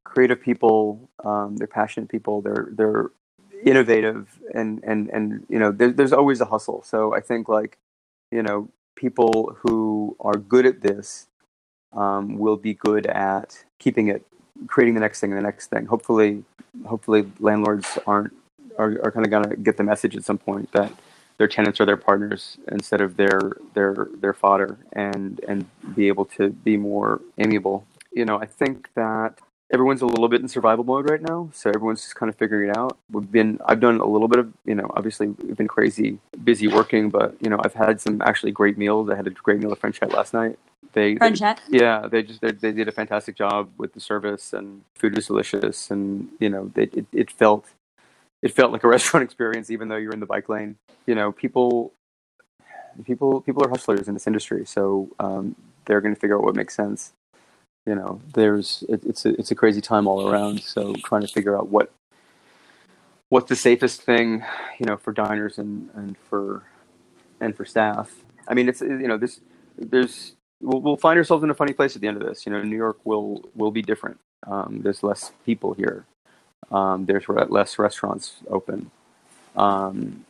creative 0.04 0.40
people. 0.40 1.08
Um, 1.24 1.56
they're 1.56 1.66
passionate 1.66 2.08
people. 2.08 2.42
They're 2.42 2.68
they're 2.72 3.10
innovative, 3.64 4.38
and 4.54 4.82
and 4.84 5.08
and 5.10 5.46
you 5.48 5.58
know, 5.58 5.72
there, 5.72 5.92
there's 5.92 6.12
always 6.12 6.40
a 6.40 6.44
hustle. 6.44 6.82
So 6.82 7.14
I 7.14 7.20
think 7.20 7.48
like, 7.48 7.78
you 8.30 8.42
know, 8.42 8.68
people 8.96 9.56
who 9.62 10.16
are 10.20 10.34
good 10.36 10.66
at 10.66 10.82
this 10.82 11.28
um, 11.92 12.38
will 12.38 12.56
be 12.56 12.74
good 12.74 13.06
at 13.06 13.64
keeping 13.78 14.08
it, 14.08 14.26
creating 14.66 14.94
the 14.94 15.00
next 15.00 15.20
thing, 15.20 15.30
and 15.30 15.38
the 15.38 15.42
next 15.42 15.68
thing. 15.68 15.86
Hopefully, 15.86 16.44
hopefully 16.86 17.30
landlords 17.40 17.98
aren't 18.06 18.32
are, 18.78 18.98
are 19.02 19.10
kind 19.10 19.26
of 19.26 19.30
gonna 19.30 19.56
get 19.56 19.76
the 19.76 19.84
message 19.84 20.16
at 20.16 20.24
some 20.24 20.38
point 20.38 20.70
that 20.72 20.92
their 21.38 21.48
tenants 21.48 21.80
are 21.80 21.86
their 21.86 21.96
partners 21.96 22.56
instead 22.70 23.00
of 23.00 23.16
their 23.16 23.56
their 23.74 24.08
their 24.20 24.32
fodder 24.32 24.78
and 24.92 25.40
and 25.48 25.66
be 25.94 26.08
able 26.08 26.24
to 26.24 26.50
be 26.50 26.76
more 26.76 27.20
amiable. 27.38 27.84
You 28.12 28.24
know 28.24 28.38
i 28.38 28.46
think 28.46 28.88
that 28.94 29.38
everyone's 29.72 30.02
a 30.02 30.06
little 30.06 30.28
bit 30.28 30.42
in 30.42 30.48
survival 30.48 30.84
mode 30.84 31.08
right 31.08 31.22
now 31.22 31.48
so 31.54 31.70
everyone's 31.70 32.02
just 32.02 32.14
kind 32.14 32.28
of 32.28 32.36
figuring 32.36 32.68
it 32.68 32.76
out. 32.76 32.98
We've 33.10 33.30
been 33.30 33.58
i've 33.66 33.80
done 33.80 34.00
a 34.00 34.06
little 34.06 34.28
bit 34.28 34.38
of 34.38 34.52
you 34.64 34.74
know 34.74 34.90
obviously 34.94 35.28
we've 35.28 35.56
been 35.56 35.68
crazy 35.68 36.18
busy 36.44 36.68
working 36.68 37.08
but 37.08 37.34
you 37.40 37.48
know 37.50 37.58
i've 37.64 37.74
had 37.74 38.00
some 38.00 38.20
actually 38.22 38.52
great 38.52 38.76
meals. 38.78 39.10
I 39.10 39.16
had 39.16 39.26
a 39.26 39.30
great 39.30 39.60
meal 39.60 39.72
of 39.72 39.78
french 39.78 39.98
fry 39.98 40.08
last 40.08 40.34
night 40.34 40.58
they, 40.92 41.14
they 41.14 41.30
yeah 41.70 42.06
they 42.10 42.22
just 42.22 42.40
they, 42.40 42.52
they 42.52 42.72
did 42.72 42.88
a 42.88 42.92
fantastic 42.92 43.36
job 43.36 43.70
with 43.78 43.92
the 43.94 44.00
service 44.00 44.52
and 44.52 44.82
food 44.94 45.16
was 45.16 45.26
delicious 45.26 45.90
and 45.90 46.28
you 46.38 46.48
know 46.48 46.70
they, 46.74 46.84
it 46.84 47.06
it 47.12 47.30
felt 47.30 47.66
it 48.42 48.52
felt 48.52 48.72
like 48.72 48.84
a 48.84 48.88
restaurant 48.96 49.24
experience 49.24 49.70
even 49.70 49.88
though 49.88 49.96
you're 49.96 50.12
in 50.12 50.20
the 50.20 50.26
bike 50.26 50.48
lane. 50.48 50.76
You 51.06 51.14
know 51.14 51.32
people 51.32 51.92
people 53.04 53.40
people 53.40 53.64
are 53.64 53.70
hustlers 53.70 54.08
in 54.08 54.14
this 54.14 54.26
industry, 54.26 54.66
so 54.66 55.08
um, 55.18 55.56
they're 55.86 56.00
going 56.00 56.14
to 56.14 56.20
figure 56.20 56.36
out 56.36 56.44
what 56.44 56.54
makes 56.54 56.74
sense. 56.74 57.12
You 57.86 57.94
know, 57.94 58.20
there's 58.34 58.84
it, 58.88 59.02
it's 59.04 59.24
a 59.24 59.30
it's 59.38 59.50
a 59.50 59.54
crazy 59.54 59.80
time 59.80 60.06
all 60.06 60.28
around. 60.28 60.62
So 60.62 60.94
trying 61.04 61.22
to 61.22 61.28
figure 61.28 61.56
out 61.56 61.68
what 61.68 61.92
what's 63.28 63.48
the 63.48 63.56
safest 63.56 64.02
thing, 64.02 64.44
you 64.78 64.86
know, 64.86 64.96
for 64.96 65.12
diners 65.12 65.58
and 65.58 65.88
and 65.94 66.16
for 66.28 66.62
and 67.40 67.56
for 67.56 67.64
staff. 67.64 68.14
I 68.46 68.54
mean, 68.54 68.68
it's 68.68 68.80
you 68.80 69.08
know 69.08 69.16
this 69.16 69.40
there's 69.76 70.34
we'll, 70.62 70.80
we'll 70.80 70.96
find 70.96 71.18
ourselves 71.18 71.44
in 71.44 71.50
a 71.50 71.54
funny 71.54 71.72
place 71.72 71.94
at 71.96 72.02
the 72.02 72.08
end 72.08 72.20
of 72.20 72.26
this. 72.26 72.46
You 72.46 72.52
know, 72.52 72.62
New 72.62 72.76
York 72.76 72.98
will 73.04 73.50
will 73.54 73.70
be 73.70 73.82
different. 73.82 74.18
Um, 74.46 74.80
there's 74.82 75.02
less 75.02 75.32
people 75.44 75.74
here. 75.74 76.06
Um, 76.70 77.04
there's 77.06 77.28
re- 77.28 77.44
less 77.48 77.78
restaurants 77.78 78.36
open. 78.48 78.90
Um, 79.56 80.24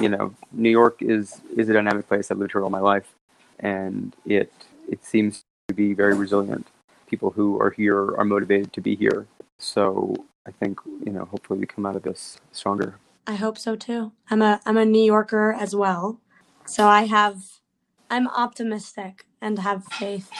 you 0.00 0.08
know, 0.08 0.34
New 0.52 0.70
York 0.70 1.02
is 1.02 1.40
is 1.56 1.68
a 1.68 1.72
dynamic 1.72 2.08
place. 2.08 2.30
I've 2.30 2.38
lived 2.38 2.52
here 2.52 2.62
all 2.62 2.70
my 2.70 2.80
life, 2.80 3.14
and 3.58 4.14
it 4.24 4.52
it 4.88 5.04
seems 5.04 5.44
to 5.68 5.74
be 5.74 5.92
very 5.92 6.14
resilient. 6.14 6.68
People 7.06 7.30
who 7.30 7.60
are 7.60 7.70
here 7.70 8.14
are 8.16 8.24
motivated 8.24 8.72
to 8.72 8.80
be 8.80 8.96
here. 8.96 9.26
So 9.58 10.14
I 10.46 10.50
think 10.50 10.80
you 11.04 11.12
know, 11.12 11.26
hopefully, 11.26 11.60
we 11.60 11.66
come 11.66 11.84
out 11.84 11.96
of 11.96 12.02
this 12.02 12.38
stronger. 12.52 12.96
I 13.26 13.34
hope 13.34 13.58
so 13.58 13.76
too. 13.76 14.12
I'm 14.30 14.42
a 14.42 14.60
I'm 14.64 14.78
a 14.78 14.84
New 14.84 15.04
Yorker 15.04 15.52
as 15.52 15.76
well, 15.76 16.20
so 16.64 16.86
I 16.86 17.02
have 17.02 17.42
I'm 18.10 18.28
optimistic 18.28 19.26
and 19.42 19.58
have 19.58 19.84
faith 19.84 20.30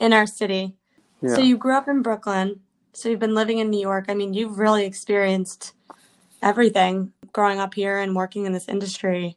in 0.00 0.12
our 0.12 0.26
city. 0.26 0.74
Yeah. 1.22 1.36
So 1.36 1.40
you 1.40 1.56
grew 1.56 1.76
up 1.76 1.86
in 1.86 2.02
Brooklyn. 2.02 2.60
So 2.92 3.08
you've 3.08 3.20
been 3.20 3.34
living 3.34 3.58
in 3.58 3.70
New 3.70 3.80
York. 3.80 4.06
I 4.08 4.14
mean, 4.14 4.34
you've 4.34 4.58
really 4.58 4.84
experienced 4.84 5.74
everything 6.42 7.12
growing 7.32 7.60
up 7.60 7.74
here 7.74 7.98
and 7.98 8.16
working 8.16 8.46
in 8.46 8.52
this 8.52 8.68
industry. 8.68 9.36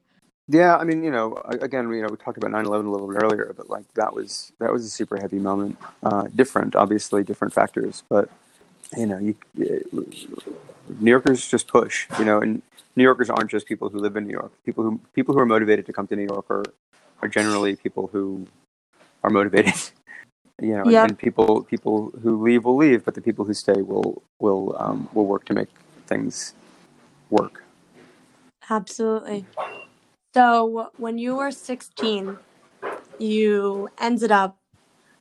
Yeah, 0.50 0.78
I 0.78 0.86
mean, 0.86 1.04
you 1.04 1.12
know, 1.12 1.42
again, 1.46 1.92
you 1.92 2.02
know, 2.02 2.08
we 2.10 2.16
talked 2.16 2.38
about 2.38 2.52
9/11 2.52 2.86
a 2.86 2.90
little 2.90 3.08
bit 3.08 3.22
earlier, 3.22 3.54
but 3.58 3.70
like 3.70 3.94
that 3.96 4.14
was 4.14 4.54
that 4.60 4.72
was 4.72 4.86
a 4.86 4.90
super 4.90 5.18
heavy 5.18 5.40
moment. 5.40 5.78
Uh, 6.02 6.28
different, 6.34 6.76
obviously, 6.76 7.24
different 7.24 7.54
factors, 7.54 8.04
but 8.08 8.30
you 8.96 9.06
know, 9.06 9.18
you, 9.18 9.36
New 9.56 11.12
Yorkers 11.12 11.46
just 11.46 11.68
push, 11.68 12.08
you 12.18 12.24
know, 12.24 12.40
and 12.40 12.62
New 12.96 13.04
Yorkers 13.04 13.30
aren't 13.30 13.52
just 13.52 13.68
people 13.68 13.90
who 13.90 14.00
live 14.00 14.16
in 14.16 14.26
New 14.26 14.32
York. 14.32 14.54
People 14.66 14.86
who 14.86 15.02
people 15.14 15.34
who 15.34 15.42
are 15.42 15.46
motivated 15.46 15.86
to 15.88 15.92
come 15.92 16.08
to 16.08 16.16
New 16.16 16.28
York 16.32 16.46
are 16.50 16.64
are 17.22 17.28
generally 17.28 17.76
people 17.76 18.08
who 18.08 18.48
are 19.28 19.30
motivated. 19.30 19.74
You 20.60 20.76
know, 20.76 20.90
Yep. 20.90 21.10
and 21.10 21.20
people 21.20 21.62
people 21.66 22.12
who 22.24 22.42
leave 22.42 22.66
will 22.66 22.76
leave, 22.76 23.06
but 23.06 23.14
the 23.14 23.22
people 23.22 23.46
who 23.46 23.54
stay 23.54 23.84
will 23.84 24.24
will 24.40 24.76
um, 24.80 25.08
will 25.14 25.28
work 25.28 25.46
to 25.50 25.54
make 25.54 25.70
things 26.08 26.56
work. 27.30 27.64
Absolutely. 28.68 29.46
So 30.34 30.90
when 30.98 31.20
you 31.20 31.36
were 31.36 31.52
16, 31.52 32.38
you 33.20 33.88
ended 34.00 34.32
up 34.32 34.58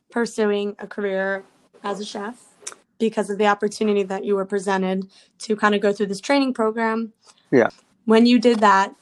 pursuing 0.09 0.75
a 0.79 0.87
career 0.87 1.43
as 1.83 1.99
a 1.99 2.05
chef 2.05 2.35
because 2.97 3.29
of 3.29 3.37
the 3.37 3.45
opportunity 3.45 4.01
that 4.01 4.25
you 4.25 4.35
were 4.35 4.45
presented 4.45 5.05
to 5.45 5.55
kind 5.55 5.75
of 5.75 5.81
go 5.81 5.93
through 5.93 6.07
this 6.07 6.19
training 6.19 6.55
program. 6.55 7.13
Yeah. 7.51 7.69
When 8.05 8.25
you 8.25 8.39
did 8.39 8.59
that 8.61 8.95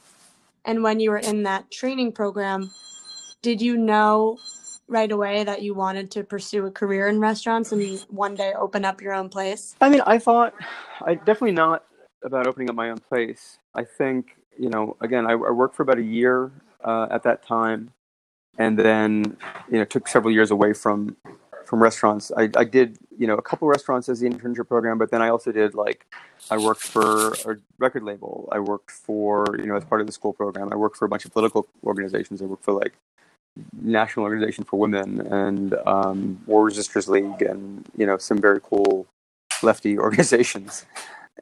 and 0.66 0.82
when 0.82 1.00
you 1.00 1.10
were 1.12 1.24
in 1.30 1.44
that 1.44 1.70
training 1.70 2.12
program, 2.12 2.70
did 3.40 3.62
you 3.62 3.78
know 3.78 4.36
right 4.88 5.10
away 5.10 5.44
that 5.44 5.62
you 5.62 5.74
wanted 5.74 6.10
to 6.12 6.22
pursue 6.22 6.66
a 6.66 6.70
career 6.70 7.08
in 7.08 7.18
restaurants 7.18 7.72
and 7.72 8.00
one 8.08 8.34
day 8.34 8.52
open 8.54 8.84
up 8.84 9.00
your 9.00 9.12
own 9.12 9.28
place? 9.28 9.74
I 9.80 9.88
mean, 9.88 10.02
I 10.06 10.18
thought, 10.18 10.54
I 11.04 11.14
definitely 11.14 11.52
not 11.52 11.84
about 12.24 12.46
opening 12.46 12.70
up 12.70 12.76
my 12.76 12.90
own 12.90 12.98
place. 12.98 13.58
I 13.74 13.84
think, 13.84 14.36
you 14.58 14.68
know, 14.68 14.96
again, 15.00 15.26
I, 15.26 15.32
I 15.32 15.50
worked 15.50 15.76
for 15.76 15.82
about 15.82 15.98
a 15.98 16.02
year 16.02 16.50
uh, 16.84 17.08
at 17.10 17.22
that 17.24 17.42
time, 17.42 17.92
and 18.58 18.78
then, 18.78 19.36
you 19.70 19.78
know, 19.78 19.84
took 19.84 20.08
several 20.08 20.32
years 20.32 20.50
away 20.50 20.72
from 20.72 21.16
from 21.66 21.82
restaurants. 21.82 22.30
I, 22.36 22.48
I 22.56 22.62
did, 22.62 22.96
you 23.18 23.26
know, 23.26 23.34
a 23.34 23.42
couple 23.42 23.66
restaurants 23.66 24.08
as 24.08 24.20
the 24.20 24.28
internship 24.28 24.68
program, 24.68 24.98
but 24.98 25.10
then 25.10 25.20
I 25.20 25.30
also 25.30 25.50
did 25.50 25.74
like, 25.74 26.06
I 26.48 26.56
worked 26.58 26.82
for 26.82 27.32
a 27.44 27.56
record 27.78 28.04
label. 28.04 28.48
I 28.52 28.60
worked 28.60 28.92
for, 28.92 29.46
you 29.58 29.66
know, 29.66 29.74
as 29.74 29.84
part 29.84 30.00
of 30.00 30.06
the 30.06 30.12
school 30.12 30.32
program. 30.32 30.72
I 30.72 30.76
worked 30.76 30.96
for 30.96 31.06
a 31.06 31.08
bunch 31.08 31.24
of 31.24 31.32
political 31.32 31.66
organizations. 31.82 32.40
I 32.40 32.44
worked 32.44 32.64
for 32.64 32.72
like 32.72 32.94
National 33.80 34.24
Organization 34.24 34.64
for 34.64 34.78
Women 34.78 35.20
and 35.20 35.74
um, 35.86 36.40
War 36.46 36.64
Resisters 36.64 37.08
League, 37.08 37.42
and 37.42 37.86
you 37.96 38.06
know, 38.06 38.18
some 38.18 38.38
very 38.38 38.60
cool 38.62 39.06
lefty 39.62 39.98
organizations. 40.06 40.86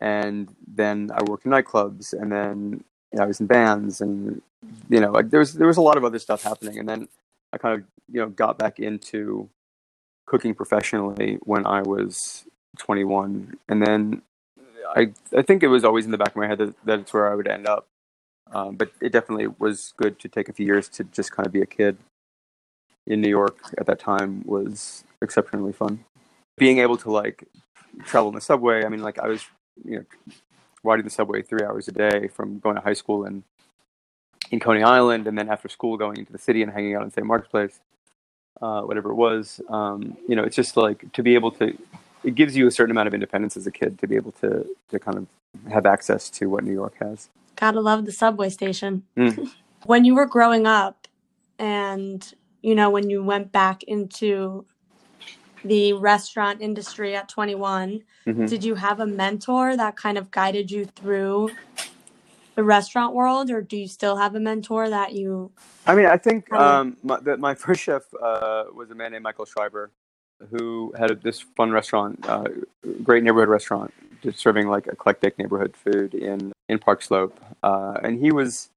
And 0.01 0.55
then 0.67 1.11
I 1.15 1.23
worked 1.23 1.45
in 1.45 1.53
nightclubs, 1.53 2.13
and 2.13 2.31
then 2.31 2.85
you 3.13 3.19
know, 3.19 3.25
I 3.25 3.27
was 3.27 3.41
in 3.41 3.47
bands, 3.47 4.01
and 4.01 4.43
you 4.89 5.01
know, 5.01 5.21
there 5.23 5.41
was 5.41 5.55
there 5.55 5.67
was 5.67 5.77
a 5.77 5.83
lot 5.83 5.97
of 5.97 6.05
other 6.05 6.19
stuff 6.19 6.43
happening, 6.43 6.79
and 6.79 6.89
then 6.89 7.09
I 7.53 7.59
kind 7.59 7.81
of 7.81 7.87
you 8.11 8.21
know 8.21 8.29
got 8.29 8.59
back 8.59 8.79
into 8.79 9.49
cooking 10.27 10.55
professionally 10.55 11.39
when 11.43 11.67
I 11.67 11.83
was 11.83 12.45
21, 12.79 13.57
and 13.69 13.87
then 13.87 14.23
I 14.97 15.13
I 15.37 15.43
think 15.43 15.63
it 15.63 15.69
was 15.69 15.85
always 15.85 16.05
in 16.05 16.11
the 16.11 16.19
back 16.19 16.31
of 16.31 16.37
my 16.37 16.47
head 16.47 16.59
that 16.59 16.75
that's 16.85 17.13
where 17.13 17.31
I 17.31 17.35
would 17.35 17.49
end 17.49 17.67
up, 17.67 17.87
um, 18.55 18.77
but 18.77 18.91
it 19.01 19.13
definitely 19.13 19.49
was 19.59 19.93
good 19.97 20.19
to 20.21 20.29
take 20.29 20.49
a 20.49 20.53
few 20.53 20.65
years 20.65 20.89
to 20.91 21.05
just 21.05 21.33
kind 21.33 21.47
of 21.47 21.53
be 21.53 21.61
a 21.61 21.67
kid 21.67 21.97
in 23.07 23.21
New 23.21 23.29
York 23.29 23.59
at 23.79 23.87
that 23.87 23.99
time 23.99 24.43
was 24.47 25.05
exceptionally 25.21 25.73
fun. 25.73 26.05
Being 26.57 26.79
able 26.79 26.97
to 26.99 27.11
like 27.11 27.45
travel 28.05 28.29
in 28.29 28.35
the 28.35 28.41
subway, 28.41 28.85
I 28.85 28.89
mean, 28.89 29.03
like 29.03 29.19
I 29.19 29.29
was 29.29 29.45
you 29.85 29.99
know, 29.99 30.05
riding 30.83 31.05
the 31.05 31.11
subway 31.11 31.43
three 31.43 31.65
hours 31.65 31.89
a 31.89 31.93
day 31.93 32.29
from 32.29 32.61
going 32.61 32.77
to 32.77 32.81
high 32.81 32.95
school 32.95 33.27
in 33.27 33.43
in 34.51 34.61
Coney 34.61 34.83
Island, 34.83 35.27
and 35.27 35.37
then 35.37 35.49
after 35.49 35.69
school 35.69 35.97
going 35.97 36.19
into 36.19 36.31
the 36.31 36.39
city 36.39 36.63
and 36.63 36.71
hanging 36.71 36.95
out 36.95 37.03
in 37.03 37.11
St. 37.11 37.27
Mark's 37.27 37.49
Place, 37.49 37.81
uh, 38.61 38.83
whatever 38.83 39.11
it 39.11 39.15
was. 39.15 39.61
Um, 39.69 40.17
you 40.29 40.37
know, 40.37 40.45
it's 40.45 40.55
just 40.55 40.77
like 40.77 41.13
to 41.13 41.23
be 41.23 41.35
able 41.35 41.51
to. 41.53 41.77
It 42.23 42.35
gives 42.37 42.57
you 42.57 42.67
a 42.67 42.71
certain 42.71 42.91
amount 42.93 43.09
of 43.09 43.15
independence 43.15 43.57
as 43.57 43.67
a 43.67 43.71
kid 43.71 43.99
to 43.99 44.07
be 44.07 44.17
able 44.17 44.33
to 44.33 44.67
to 44.91 44.99
kind 44.99 45.19
of 45.19 45.27
have 45.73 45.87
access 45.87 46.31
to 46.31 46.49
what 46.49 46.65
New 46.65 46.73
York 46.73 46.95
has. 47.01 47.29
Gotta 47.57 47.81
love 47.81 48.05
the 48.05 48.13
subway 48.13 48.51
station. 48.51 49.05
Mm. 49.17 49.49
when 49.87 50.05
you 50.05 50.15
were 50.15 50.27
growing 50.27 50.67
up 50.67 51.07
and 51.59 52.35
you 52.63 52.75
know 52.75 52.91
when 52.91 53.11
you 53.11 53.23
went 53.23 53.53
back 53.53 53.83
into 53.85 54.65
the 55.65 55.93
restaurant 55.95 56.61
industry 56.61 57.15
at 57.15 57.29
21 57.29 58.01
Mhm. 58.27 58.49
did 58.49 58.65
you 58.65 58.75
have 58.75 59.01
a 59.01 59.07
mentor 59.07 59.77
that 59.77 59.97
kind 59.97 60.17
of 60.19 60.31
guided 60.31 60.71
you 60.71 60.87
through 60.87 61.51
the 62.55 62.65
restaurant 62.65 63.15
world 63.15 63.51
or 63.51 63.61
do 63.61 63.77
you 63.77 63.87
still 63.89 64.17
have 64.17 64.35
a 64.35 64.41
mentor 64.41 64.89
that 64.89 65.13
you 65.13 65.53
I 65.87 65.95
mean, 65.95 66.07
I 66.07 66.17
think 66.17 66.49
How 66.51 66.57
do 66.57 66.65
you- 66.65 66.71
um, 66.71 66.97
my, 67.03 67.21
the, 67.21 67.37
my 67.37 67.55
first 67.55 67.83
chef 67.83 68.05
uh, 68.15 68.65
was 68.75 68.91
a 68.91 68.95
man 68.95 69.13
named 69.13 69.23
Michael 69.23 69.45
Schreiber, 69.45 69.91
who 70.51 70.95
had 70.99 71.21
this 71.23 71.41
fun 71.41 71.73
restaurant, 71.73 72.25
uh, 72.27 72.45
great 73.03 73.23
neighborhood 73.23 73.51
restaurant, 73.51 73.93
just 74.23 74.39
serving 74.39 74.67
like 74.69 74.87
eclectic 74.87 75.39
neighborhood 75.39 75.77
food 75.77 76.15
in 76.15 76.54
in 76.69 76.79
Park 76.79 77.03
Slope. 77.03 77.39
Uh, 77.63 77.99
and 78.03 78.19
he 78.19 78.33
was, 78.33 78.71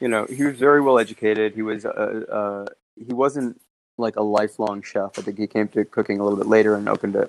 you 0.00 0.08
know, 0.08 0.26
he 0.26 0.44
was 0.44 0.56
very 0.56 0.80
well 0.80 0.98
educated. 0.98 1.54
He 1.54 1.62
was, 1.62 1.84
uh, 1.84 1.88
uh, 2.30 2.66
he 2.96 3.12
wasn't 3.12 3.60
like 3.98 4.16
a 4.16 4.22
lifelong 4.22 4.82
chef. 4.82 5.18
I 5.18 5.22
think 5.22 5.38
he 5.38 5.46
came 5.46 5.68
to 5.68 5.84
cooking 5.84 6.20
a 6.20 6.24
little 6.24 6.38
bit 6.38 6.46
later 6.46 6.74
and 6.74 6.88
opened 6.88 7.16
a, 7.16 7.28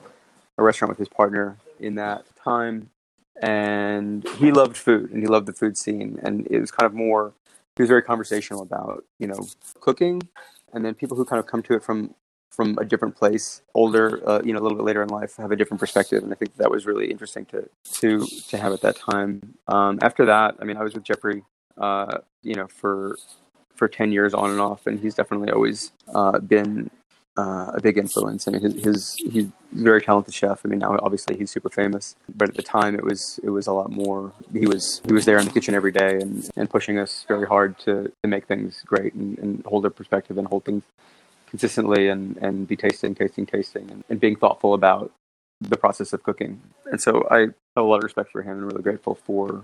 a 0.58 0.64
restaurant 0.64 0.90
with 0.90 1.00
his 1.00 1.10
partner 1.10 1.58
in 1.80 1.96
that 1.96 2.26
time. 2.44 2.90
And 3.42 4.28
he 4.38 4.52
loved 4.52 4.78
food 4.78 5.12
and 5.12 5.22
he 5.22 5.28
loved 5.28 5.48
the 5.48 5.54
food 5.54 5.78
scene. 5.78 6.20
And 6.22 6.48
it 6.48 6.60
was 6.60 6.72
kind 6.72 6.86
of 6.86 6.94
more 6.94 7.34
he 7.76 7.82
was 7.82 7.90
very 7.90 8.02
conversational 8.02 8.62
about 8.62 9.06
you 9.20 9.28
know 9.28 9.48
cooking 9.80 10.22
and 10.74 10.86
then 10.86 10.94
people 10.94 11.18
who 11.18 11.26
kind 11.26 11.40
of 11.40 11.46
come 11.46 11.64
to 11.64 11.74
it 11.74 11.84
from 11.84 12.14
from 12.52 12.78
a 12.80 12.86
different 12.86 13.16
place 13.16 13.62
older 13.74 14.22
uh, 14.30 14.42
you 14.44 14.54
know 14.54 14.60
a 14.60 14.64
little 14.64 14.78
bit 14.78 14.86
later 14.86 15.02
in 15.02 15.10
life 15.10 15.38
have 15.38 15.52
a 15.52 15.56
different 15.56 15.80
perspective 15.80 16.22
and 16.24 16.32
i 16.32 16.36
think 16.36 16.56
that 16.58 16.70
was 16.70 16.86
really 16.86 17.10
interesting 17.10 17.46
to 17.46 17.68
to 17.92 18.26
to 18.48 18.58
have 18.58 18.74
at 18.74 18.82
that 18.82 18.96
time 18.96 19.56
um, 19.68 19.98
after 20.02 20.26
that 20.26 20.56
i 20.60 20.64
mean 20.64 20.78
i 20.78 20.84
was 20.84 20.94
with 20.94 21.04
geoffrey 21.04 21.44
uh, 21.78 22.18
you 22.44 22.54
know 22.54 22.68
for 22.68 23.18
for 23.76 23.88
10 23.88 24.12
years 24.12 24.34
on 24.34 24.52
and 24.52 24.60
off 24.60 24.86
and 24.86 25.00
he's 25.00 25.16
definitely 25.16 25.50
always 25.52 25.92
uh, 26.14 26.38
been 26.40 26.90
uh, 27.38 27.72
a 27.74 27.82
big 27.82 27.98
influence. 27.98 28.48
I 28.48 28.52
mean, 28.52 28.62
his, 28.62 28.84
his 28.84 29.16
he's 29.16 29.48
very 29.72 30.02
talented 30.02 30.34
chef. 30.34 30.62
I 30.66 30.68
mean, 30.68 30.80
now 30.80 30.98
obviously 31.02 31.38
he's 31.38 31.50
super 31.50 31.70
famous, 31.70 32.16
but 32.36 32.50
at 32.50 32.56
the 32.56 32.62
time 32.62 32.94
it 32.96 33.04
was 33.04 33.40
it 33.44 33.50
was 33.50 33.68
a 33.68 33.74
lot 33.74 33.90
more. 33.92 34.34
He 34.52 34.68
was 34.68 35.02
he 35.08 35.14
was 35.14 35.26
there 35.26 35.38
in 35.38 35.46
the 35.46 35.52
kitchen 35.52 35.74
every 35.74 35.92
day 35.92 36.20
and, 36.20 36.50
and 36.56 36.70
pushing 36.70 37.00
us 37.00 37.26
very 37.28 37.48
hard 37.48 37.78
to, 37.80 38.12
to 38.22 38.28
make 38.28 38.48
things 38.48 38.82
great 38.86 39.14
and, 39.14 39.38
and 39.40 39.66
hold 39.66 39.86
a 39.86 39.90
perspective 39.90 40.38
and 40.38 40.48
hold 40.48 40.66
things 40.66 40.84
consistently 41.52 42.10
and, 42.10 42.38
and 42.40 42.68
be 42.68 42.78
tasting, 42.78 43.16
tasting, 43.16 43.46
tasting, 43.46 43.92
and, 43.92 44.06
and 44.10 44.22
being 44.22 44.38
thoughtful 44.38 44.76
about 44.76 45.14
the 45.62 45.78
process 45.78 46.14
of 46.14 46.24
cooking. 46.24 46.62
And 46.92 47.02
so 47.02 47.28
I 47.32 47.42
have 47.42 47.56
a 47.78 47.84
lot 47.84 47.98
of 47.98 48.06
respect 48.06 48.32
for 48.32 48.44
him 48.44 48.58
and 48.60 48.68
really 48.72 48.84
grateful 48.84 49.16
for 49.16 49.64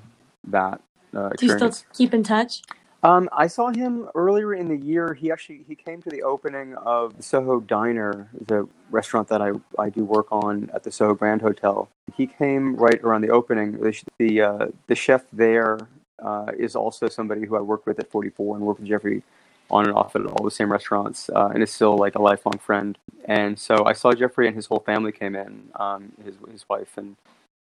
that 0.50 0.82
uh, 1.16 1.32
do 1.38 1.48
you 1.48 1.54
still 1.54 1.74
keep 1.94 2.14
in 2.14 2.24
touch 2.24 2.62
Um, 3.04 3.30
I 3.34 3.48
saw 3.48 3.70
him 3.70 4.10
earlier 4.16 4.54
in 4.54 4.68
the 4.70 4.78
year. 4.78 5.16
He 5.16 5.32
actually 5.32 5.66
he 5.68 5.76
came 5.76 6.02
to 6.04 6.10
the 6.12 6.24
opening 6.24 6.76
of 6.76 7.18
the 7.18 7.24
Soho 7.24 7.62
Diner, 7.62 8.30
the 8.48 8.68
restaurant 8.92 9.30
that 9.30 9.42
I, 9.42 9.52
I 9.80 9.90
do 9.90 10.06
work 10.06 10.28
on 10.32 10.70
at 10.74 10.84
the 10.84 10.92
Soho 10.92 11.16
Grand 11.16 11.42
Hotel. 11.42 11.90
He 12.16 12.28
came 12.28 12.76
right 12.76 13.02
around 13.04 13.22
the 13.22 13.30
opening. 13.30 13.74
The 13.74 14.04
the, 14.20 14.42
uh, 14.42 14.68
the 14.88 14.96
chef 14.96 15.24
there 15.34 15.80
uh, 16.24 16.52
is 16.58 16.76
also 16.76 17.10
somebody 17.10 17.46
who 17.46 17.58
I 17.58 17.62
worked 17.62 17.88
with 17.88 18.00
at 18.00 18.12
44 18.12 18.58
and 18.58 18.66
worked 18.66 18.82
with 18.82 18.90
Geoffrey 18.90 19.24
on 19.70 19.86
and 19.86 19.94
off 19.94 20.16
at 20.16 20.26
all 20.26 20.44
the 20.44 20.52
same 20.52 20.72
restaurants, 20.72 21.30
uh, 21.30 21.50
and 21.54 21.62
is 21.62 21.72
still 21.72 21.98
like 21.98 22.16
a 22.16 22.22
lifelong 22.22 22.58
friend. 22.58 22.98
And 23.26 23.58
so 23.60 23.86
I 23.86 23.94
saw 23.94 24.14
Geoffrey 24.14 24.48
and 24.48 24.56
his 24.56 24.66
whole 24.66 24.80
family 24.80 25.12
came 25.12 25.36
in, 25.36 25.70
um, 25.76 26.12
his 26.24 26.36
his 26.52 26.70
wife 26.70 26.98
and 26.98 27.16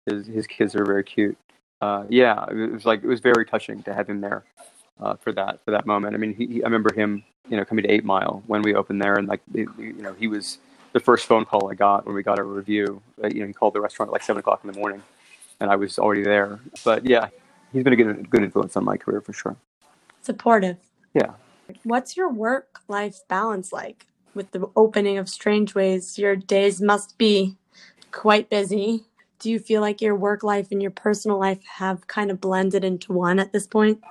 his 0.05 0.27
his 0.27 0.47
kids 0.47 0.75
are 0.75 0.85
very 0.85 1.03
cute. 1.03 1.37
Uh, 1.81 2.05
yeah, 2.09 2.45
it 2.49 2.71
was 2.71 2.85
like 2.85 3.03
it 3.03 3.07
was 3.07 3.19
very 3.19 3.45
touching 3.45 3.83
to 3.83 3.93
have 3.93 4.09
him 4.09 4.21
there 4.21 4.43
uh, 5.01 5.15
for 5.15 5.31
that 5.33 5.59
for 5.65 5.71
that 5.71 5.85
moment. 5.85 6.15
I 6.15 6.17
mean, 6.17 6.33
he, 6.33 6.45
he, 6.47 6.63
I 6.63 6.67
remember 6.67 6.93
him, 6.93 7.23
you 7.49 7.57
know, 7.57 7.65
coming 7.65 7.83
to 7.83 7.91
Eight 7.91 8.05
Mile 8.05 8.43
when 8.47 8.61
we 8.61 8.73
opened 8.73 9.01
there, 9.01 9.15
and 9.15 9.27
like 9.27 9.41
you 9.53 9.95
know, 9.99 10.13
he 10.13 10.27
was 10.27 10.59
the 10.93 10.99
first 10.99 11.25
phone 11.25 11.45
call 11.45 11.71
I 11.71 11.75
got 11.75 12.05
when 12.05 12.15
we 12.15 12.23
got 12.23 12.39
a 12.39 12.43
review. 12.43 13.01
Uh, 13.23 13.27
you 13.27 13.41
know, 13.41 13.47
he 13.47 13.53
called 13.53 13.73
the 13.73 13.81
restaurant 13.81 14.09
at 14.09 14.13
like 14.13 14.23
seven 14.23 14.39
o'clock 14.39 14.61
in 14.63 14.71
the 14.71 14.77
morning, 14.77 15.01
and 15.59 15.69
I 15.69 15.75
was 15.75 15.99
already 15.99 16.23
there. 16.23 16.59
But 16.85 17.05
yeah, 17.05 17.29
he's 17.71 17.83
been 17.83 17.93
a 17.93 17.97
good 17.97 18.29
good 18.29 18.43
influence 18.43 18.77
on 18.77 18.83
my 18.83 18.97
career 18.97 19.21
for 19.21 19.33
sure. 19.33 19.55
Supportive. 20.21 20.77
Yeah. 21.13 21.33
What's 21.83 22.17
your 22.17 22.29
work 22.29 22.79
life 22.87 23.19
balance 23.27 23.71
like? 23.71 24.07
With 24.35 24.51
the 24.51 24.67
opening 24.75 25.17
of 25.17 25.29
Strange 25.29 25.75
Ways, 25.75 26.17
your 26.17 26.35
days 26.35 26.81
must 26.81 27.17
be 27.17 27.55
quite 28.11 28.49
busy. 28.49 29.05
Do 29.39 29.51
you 29.51 29.59
feel 29.59 29.81
like 29.81 30.01
your 30.01 30.15
work 30.15 30.43
life 30.43 30.69
and 30.71 30.81
your 30.81 30.91
personal 30.91 31.37
life 31.37 31.63
have 31.65 32.07
kind 32.07 32.31
of 32.31 32.41
blended 32.41 32.83
into 32.83 33.13
one 33.13 33.39
at 33.39 33.51
this 33.51 33.67
point? 33.67 34.01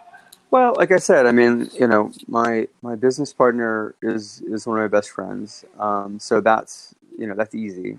Well, 0.52 0.74
like 0.76 0.92
I 0.92 0.98
said, 0.98 1.24
I 1.26 1.32
mean, 1.32 1.70
you 1.72 1.86
know, 1.86 2.12
my 2.28 2.68
my 2.82 2.94
business 2.94 3.32
partner 3.32 3.94
is 4.02 4.42
is 4.42 4.66
one 4.66 4.78
of 4.78 4.82
my 4.82 4.88
best 4.88 5.10
friends, 5.10 5.64
um, 5.78 6.18
so 6.18 6.42
that's 6.42 6.94
you 7.18 7.26
know 7.26 7.34
that's 7.34 7.54
easy. 7.54 7.98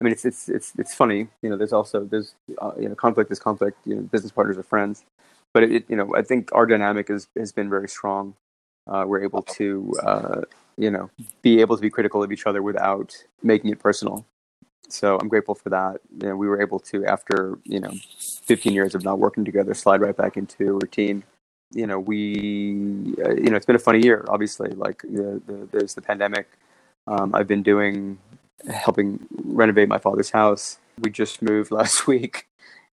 I 0.00 0.04
mean, 0.04 0.12
it's 0.12 0.26
it's 0.26 0.50
it's 0.50 0.72
it's 0.76 0.94
funny. 0.94 1.28
You 1.40 1.48
know, 1.48 1.56
there's 1.56 1.72
also 1.72 2.04
there's 2.04 2.34
uh, 2.58 2.72
you 2.78 2.90
know 2.90 2.94
conflict 2.94 3.32
is 3.32 3.38
conflict. 3.38 3.78
You 3.86 3.96
know, 3.96 4.02
business 4.02 4.32
partners 4.32 4.58
are 4.58 4.62
friends, 4.62 5.02
but 5.54 5.62
it, 5.62 5.86
you 5.88 5.96
know 5.96 6.14
I 6.14 6.20
think 6.20 6.50
our 6.52 6.66
dynamic 6.66 7.08
is 7.08 7.26
has 7.38 7.52
been 7.52 7.70
very 7.70 7.88
strong. 7.88 8.34
Uh, 8.86 9.04
we're 9.06 9.22
able 9.22 9.42
to 9.42 9.92
uh, 10.02 10.40
you 10.76 10.90
know 10.90 11.10
be 11.42 11.60
able 11.60 11.76
to 11.76 11.82
be 11.82 11.90
critical 11.90 12.22
of 12.22 12.32
each 12.32 12.46
other 12.46 12.62
without 12.62 13.14
making 13.42 13.70
it 13.70 13.78
personal. 13.78 14.26
So 14.88 15.18
I'm 15.18 15.28
grateful 15.28 15.54
for 15.54 15.70
that. 15.70 16.00
You 16.20 16.28
know, 16.28 16.36
we 16.36 16.48
were 16.48 16.60
able 16.60 16.78
to 16.80 17.06
after 17.06 17.58
you 17.64 17.80
know 17.80 17.92
15 18.44 18.72
years 18.72 18.94
of 18.94 19.04
not 19.04 19.18
working 19.18 19.44
together 19.44 19.74
slide 19.74 20.00
right 20.00 20.16
back 20.16 20.36
into 20.36 20.74
routine 20.74 21.24
you 21.74 21.86
know, 21.86 21.98
we, 21.98 23.14
uh, 23.24 23.34
you 23.34 23.50
know, 23.50 23.56
it's 23.56 23.66
been 23.66 23.76
a 23.76 23.80
funny 23.80 24.00
year, 24.02 24.24
obviously. 24.28 24.70
Like, 24.70 25.02
the, 25.02 25.42
the, 25.46 25.68
there's 25.72 25.94
the 25.94 26.02
pandemic. 26.02 26.48
Um, 27.06 27.34
I've 27.34 27.48
been 27.48 27.62
doing, 27.62 28.18
helping 28.72 29.26
renovate 29.44 29.88
my 29.88 29.98
father's 29.98 30.30
house. 30.30 30.78
We 31.00 31.10
just 31.10 31.42
moved 31.42 31.70
last 31.72 32.06
week 32.06 32.46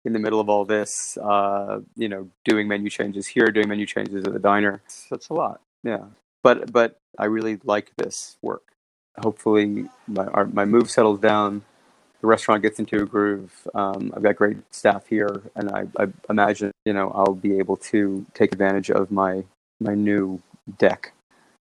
in 0.05 0.13
the 0.13 0.19
middle 0.19 0.41
of 0.41 0.49
all 0.49 0.65
this, 0.65 1.19
uh, 1.19 1.81
you 1.97 2.09
know, 2.09 2.29
doing 2.45 2.69
menu 2.69 2.89
changes 2.89 3.27
here, 3.27 3.47
doing 3.49 3.69
menu 3.69 3.85
changes 3.85 4.25
at 4.25 4.33
the 4.33 4.39
diner. 4.39 4.81
It's 5.11 5.29
a 5.29 5.35
lot, 5.35 5.61
yeah. 5.83 6.05
But, 6.43 6.73
but 6.73 6.99
I 7.19 7.27
really 7.27 7.59
like 7.65 7.93
this 7.97 8.37
work. 8.43 8.63
Hopefully, 9.19 9.89
my, 10.07 10.27
our, 10.27 10.47
my 10.47 10.65
move 10.65 10.91
settles 10.91 11.19
down 11.19 11.65
the 12.21 12.27
restaurant 12.27 12.63
gets 12.63 12.79
into 12.79 13.03
a 13.03 13.07
groove. 13.07 13.53
Um, 13.75 14.13
I've 14.15 14.23
got 14.23 14.37
great 14.37 14.59
staff 14.75 15.07
here, 15.07 15.43
and 15.55 15.71
I, 15.71 15.87
I, 15.99 16.09
imagine 16.29 16.73
you 16.85 16.93
know 16.93 17.11
I'll 17.15 17.35
be 17.35 17.59
able 17.59 17.77
to 17.77 18.27
take 18.35 18.53
advantage 18.53 18.91
of 18.91 19.11
my 19.11 19.45
my 19.81 19.95
new 19.95 20.43
deck 20.79 21.13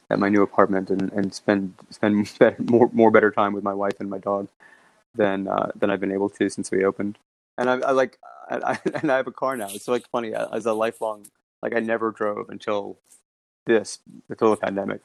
at 0.08 0.18
my 0.18 0.28
new 0.28 0.42
apartment 0.42 0.90
and, 0.90 1.12
and 1.12 1.34
spend 1.34 1.74
spend 1.90 2.30
more 2.70 2.88
more 2.92 3.10
better 3.10 3.30
time 3.30 3.52
with 3.52 3.64
my 3.64 3.74
wife 3.74 4.00
and 4.00 4.08
my 4.08 4.18
dog 4.18 4.48
than 5.14 5.48
uh, 5.48 5.70
than 5.76 5.90
I've 5.90 6.00
been 6.00 6.12
able 6.12 6.30
to 6.30 6.48
since 6.48 6.70
we 6.70 6.84
opened. 6.84 7.18
And 7.58 7.68
I, 7.68 7.74
I 7.74 7.90
like 7.92 8.18
I, 8.50 8.56
I, 8.72 8.78
and 8.94 9.12
I 9.12 9.16
have 9.16 9.26
a 9.26 9.32
car 9.32 9.56
now. 9.56 9.68
It's 9.70 9.88
like 9.88 10.08
funny 10.10 10.32
as 10.34 10.66
a 10.66 10.72
lifelong 10.72 11.26
like 11.62 11.74
I 11.74 11.80
never 11.80 12.12
drove 12.12 12.48
until 12.48 12.98
this 13.66 13.98
until 14.28 14.50
the 14.50 14.56
pandemic, 14.56 15.02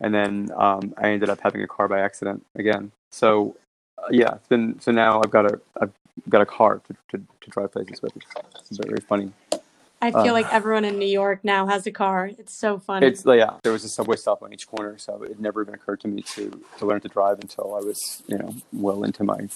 and 0.00 0.14
then 0.14 0.50
um, 0.56 0.94
I 0.96 1.10
ended 1.10 1.28
up 1.28 1.40
having 1.42 1.62
a 1.62 1.66
car 1.66 1.88
by 1.88 2.00
accident 2.00 2.44
again. 2.54 2.92
So 3.10 3.56
uh, 3.98 4.08
yeah, 4.10 4.34
it's 4.34 4.48
been 4.48 4.80
so 4.80 4.92
now 4.92 5.20
I've 5.22 5.30
got 5.30 5.46
a 5.46 5.60
I've 5.80 5.92
got 6.28 6.40
a 6.40 6.46
car 6.46 6.80
to, 6.86 6.96
to, 7.10 7.24
to 7.40 7.50
drive 7.50 7.72
places 7.72 8.00
with. 8.02 8.12
It's 8.16 8.78
very 8.78 9.00
funny. 9.00 9.32
I 10.02 10.10
feel 10.10 10.20
uh, 10.20 10.32
like 10.32 10.52
everyone 10.52 10.84
in 10.84 10.98
New 10.98 11.06
York 11.06 11.40
now 11.44 11.66
has 11.66 11.86
a 11.86 11.90
car. 11.90 12.30
It's 12.38 12.52
so 12.52 12.78
funny. 12.78 13.06
It's 13.06 13.24
yeah. 13.24 13.54
There 13.62 13.72
was 13.72 13.84
a 13.84 13.88
subway 13.88 14.16
stop 14.16 14.42
on 14.42 14.52
each 14.52 14.66
corner, 14.66 14.98
so 14.98 15.22
it 15.22 15.40
never 15.40 15.62
even 15.62 15.74
occurred 15.74 16.00
to 16.00 16.08
me 16.08 16.22
to 16.22 16.60
to 16.78 16.86
learn 16.86 17.00
to 17.00 17.08
drive 17.08 17.40
until 17.40 17.74
I 17.74 17.78
was 17.78 18.22
you 18.26 18.36
know 18.36 18.54
well 18.72 19.04
into 19.04 19.24
my 19.24 19.48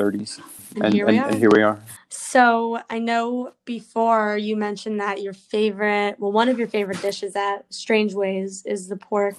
30s. 0.00 0.40
And, 0.74 0.84
and, 0.84 0.94
here, 0.94 1.06
we 1.06 1.18
and, 1.18 1.30
and 1.30 1.38
here 1.38 1.50
we 1.50 1.62
are. 1.62 1.80
So 2.08 2.80
I 2.88 2.98
know 2.98 3.52
before 3.64 4.36
you 4.36 4.56
mentioned 4.56 5.00
that 5.00 5.20
your 5.20 5.32
favorite, 5.32 6.18
well, 6.18 6.32
one 6.32 6.48
of 6.48 6.58
your 6.58 6.68
favorite 6.68 7.02
dishes 7.02 7.34
at 7.36 7.64
Strange 7.72 8.14
Ways 8.14 8.62
is 8.64 8.88
the 8.88 8.96
pork 8.96 9.36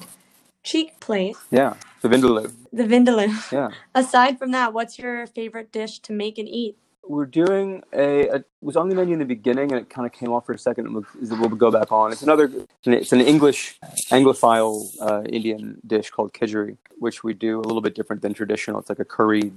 cheek 0.63 0.99
plate. 0.99 1.35
Yeah, 1.49 1.75
the 2.01 2.09
vindaloo. 2.09 2.51
The 2.71 2.83
vindaloo. 2.83 3.51
Yeah. 3.51 3.69
Aside 3.95 4.39
from 4.39 4.51
that, 4.51 4.73
what's 4.73 4.99
your 4.99 5.27
favorite 5.27 5.71
dish 5.71 5.99
to 5.99 6.13
make 6.13 6.37
and 6.37 6.47
eat? 6.47 6.77
We're 7.03 7.25
doing 7.25 7.83
a, 7.93 8.27
a 8.27 8.35
it 8.35 8.45
was 8.61 8.77
on 8.77 8.87
the 8.87 8.95
menu 8.95 9.13
in 9.13 9.19
the 9.19 9.25
beginning, 9.25 9.71
and 9.71 9.81
it 9.81 9.89
kind 9.89 10.05
of 10.05 10.13
came 10.13 10.31
off 10.31 10.45
for 10.45 10.53
a 10.53 10.57
second. 10.57 10.85
And 10.85 10.95
we'll, 10.95 11.39
we'll 11.39 11.49
go 11.49 11.71
back 11.71 11.91
on. 11.91 12.11
It's 12.11 12.21
another. 12.21 12.49
It's 12.85 13.11
an 13.11 13.21
English 13.21 13.79
Anglophile 14.11 14.87
uh, 15.01 15.23
Indian 15.23 15.81
dish 15.85 16.11
called 16.11 16.31
khichdi, 16.33 16.77
which 16.99 17.23
we 17.23 17.33
do 17.33 17.59
a 17.59 17.63
little 17.63 17.81
bit 17.81 17.95
different 17.95 18.21
than 18.21 18.33
traditional. 18.33 18.79
It's 18.79 18.89
like 18.89 18.99
a 18.99 19.05
curried, 19.05 19.51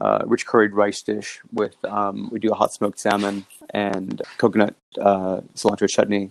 uh, 0.00 0.22
rich 0.26 0.46
curried 0.46 0.72
rice 0.72 1.02
dish 1.02 1.40
with. 1.52 1.76
Um, 1.84 2.28
we 2.32 2.38
do 2.38 2.50
a 2.50 2.54
hot 2.54 2.72
smoked 2.72 2.98
salmon 2.98 3.46
and 3.70 4.22
coconut 4.38 4.74
uh, 5.00 5.40
cilantro 5.54 5.88
chutney 5.88 6.30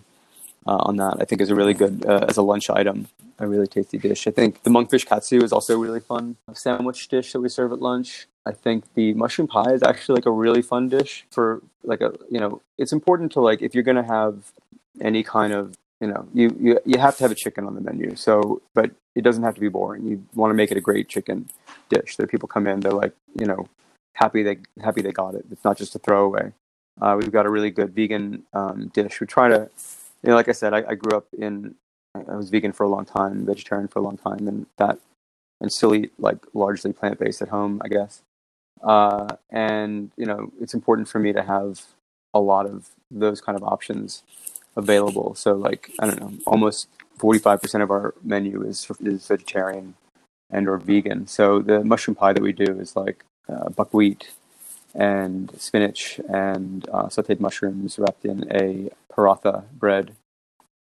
uh, 0.66 0.76
on 0.88 0.96
that. 0.96 1.16
I 1.20 1.24
think 1.24 1.40
is 1.40 1.50
a 1.50 1.54
really 1.54 1.74
good 1.74 2.04
uh, 2.06 2.26
as 2.28 2.36
a 2.36 2.42
lunch 2.42 2.70
item 2.70 3.08
a 3.40 3.48
really 3.48 3.66
tasty 3.66 3.98
dish. 3.98 4.26
I 4.26 4.30
think 4.30 4.62
the 4.62 4.70
monkfish 4.70 5.06
katsu 5.06 5.42
is 5.42 5.52
also 5.52 5.74
a 5.74 5.78
really 5.78 6.00
fun 6.00 6.36
sandwich 6.52 7.08
dish 7.08 7.32
that 7.32 7.40
we 7.40 7.48
serve 7.48 7.72
at 7.72 7.80
lunch. 7.80 8.26
I 8.46 8.52
think 8.52 8.84
the 8.94 9.14
mushroom 9.14 9.48
pie 9.48 9.72
is 9.72 9.82
actually 9.82 10.16
like 10.16 10.26
a 10.26 10.30
really 10.30 10.62
fun 10.62 10.88
dish 10.88 11.26
for 11.30 11.62
like 11.82 12.00
a 12.02 12.12
you 12.30 12.38
know 12.38 12.60
it's 12.78 12.92
important 12.92 13.32
to 13.32 13.40
like 13.40 13.62
if 13.62 13.74
you're 13.74 13.82
gonna 13.82 14.06
have 14.06 14.52
any 15.00 15.22
kind 15.22 15.52
of 15.52 15.76
you 16.00 16.08
know 16.08 16.26
you 16.34 16.54
you, 16.60 16.80
you 16.84 16.98
have 16.98 17.16
to 17.16 17.24
have 17.24 17.30
a 17.30 17.34
chicken 17.34 17.66
on 17.66 17.74
the 17.74 17.80
menu 17.80 18.14
so 18.14 18.60
but 18.74 18.90
it 19.14 19.22
doesn't 19.22 19.42
have 19.42 19.54
to 19.54 19.60
be 19.60 19.68
boring. 19.68 20.06
You 20.06 20.24
want 20.34 20.50
to 20.50 20.54
make 20.54 20.70
it 20.70 20.76
a 20.76 20.80
great 20.80 21.08
chicken 21.08 21.48
dish. 21.88 22.16
That 22.16 22.30
people 22.30 22.48
come 22.48 22.66
in 22.66 22.80
they're 22.80 22.92
like 22.92 23.14
you 23.38 23.46
know 23.46 23.68
happy 24.14 24.42
they 24.42 24.58
happy 24.82 25.02
they 25.02 25.12
got 25.12 25.34
it. 25.34 25.44
It's 25.50 25.64
not 25.64 25.76
just 25.76 25.94
a 25.94 25.98
throwaway. 25.98 26.52
Uh, 27.00 27.16
we've 27.18 27.32
got 27.32 27.46
a 27.46 27.50
really 27.50 27.70
good 27.70 27.94
vegan 27.94 28.44
um, 28.52 28.88
dish. 28.94 29.20
We 29.20 29.26
try 29.26 29.48
to 29.48 29.70
you 30.22 30.30
know 30.30 30.34
like 30.34 30.48
i 30.48 30.52
said 30.52 30.74
I, 30.74 30.84
I 30.88 30.94
grew 30.94 31.16
up 31.16 31.26
in 31.38 31.74
I 32.14 32.34
was 32.34 32.50
vegan 32.50 32.72
for 32.72 32.84
a 32.84 32.88
long 32.88 33.04
time, 33.04 33.46
vegetarian 33.46 33.88
for 33.88 34.00
a 34.00 34.02
long 34.02 34.16
time, 34.16 34.48
and 34.48 34.66
that 34.78 34.98
and 35.60 35.72
still 35.72 35.94
eat 35.94 36.12
like 36.18 36.38
largely 36.54 36.92
plant 36.92 37.18
based 37.18 37.42
at 37.42 37.48
home, 37.48 37.80
I 37.84 37.88
guess. 37.88 38.22
Uh, 38.82 39.28
and 39.50 40.10
you 40.16 40.26
know, 40.26 40.52
it's 40.60 40.74
important 40.74 41.08
for 41.08 41.18
me 41.18 41.32
to 41.32 41.42
have 41.42 41.82
a 42.34 42.40
lot 42.40 42.66
of 42.66 42.90
those 43.10 43.40
kind 43.40 43.56
of 43.56 43.64
options 43.64 44.22
available. 44.76 45.34
So 45.34 45.54
like 45.54 45.90
I 45.98 46.06
don't 46.06 46.20
know, 46.20 46.32
almost 46.46 46.88
forty 47.20 47.38
five 47.38 47.60
percent 47.62 47.82
of 47.82 47.90
our 47.90 48.14
menu 48.22 48.62
is 48.70 48.78
is 49.00 49.26
vegetarian 49.26 49.94
and 50.50 50.68
or 50.68 50.78
vegan. 50.78 51.26
So 51.26 51.60
the 51.70 51.78
mushroom 51.92 52.16
pie 52.20 52.32
that 52.32 52.42
we 52.42 52.52
do 52.52 52.70
is 52.84 52.96
like 52.96 53.18
uh, 53.52 53.68
buckwheat 53.68 54.22
and 54.94 55.52
spinach 55.56 56.20
and 56.28 56.88
uh, 56.96 57.06
sautéed 57.14 57.40
mushrooms 57.40 57.98
wrapped 57.98 58.24
in 58.24 58.38
a 58.50 58.90
paratha 59.12 59.64
bread 59.82 60.06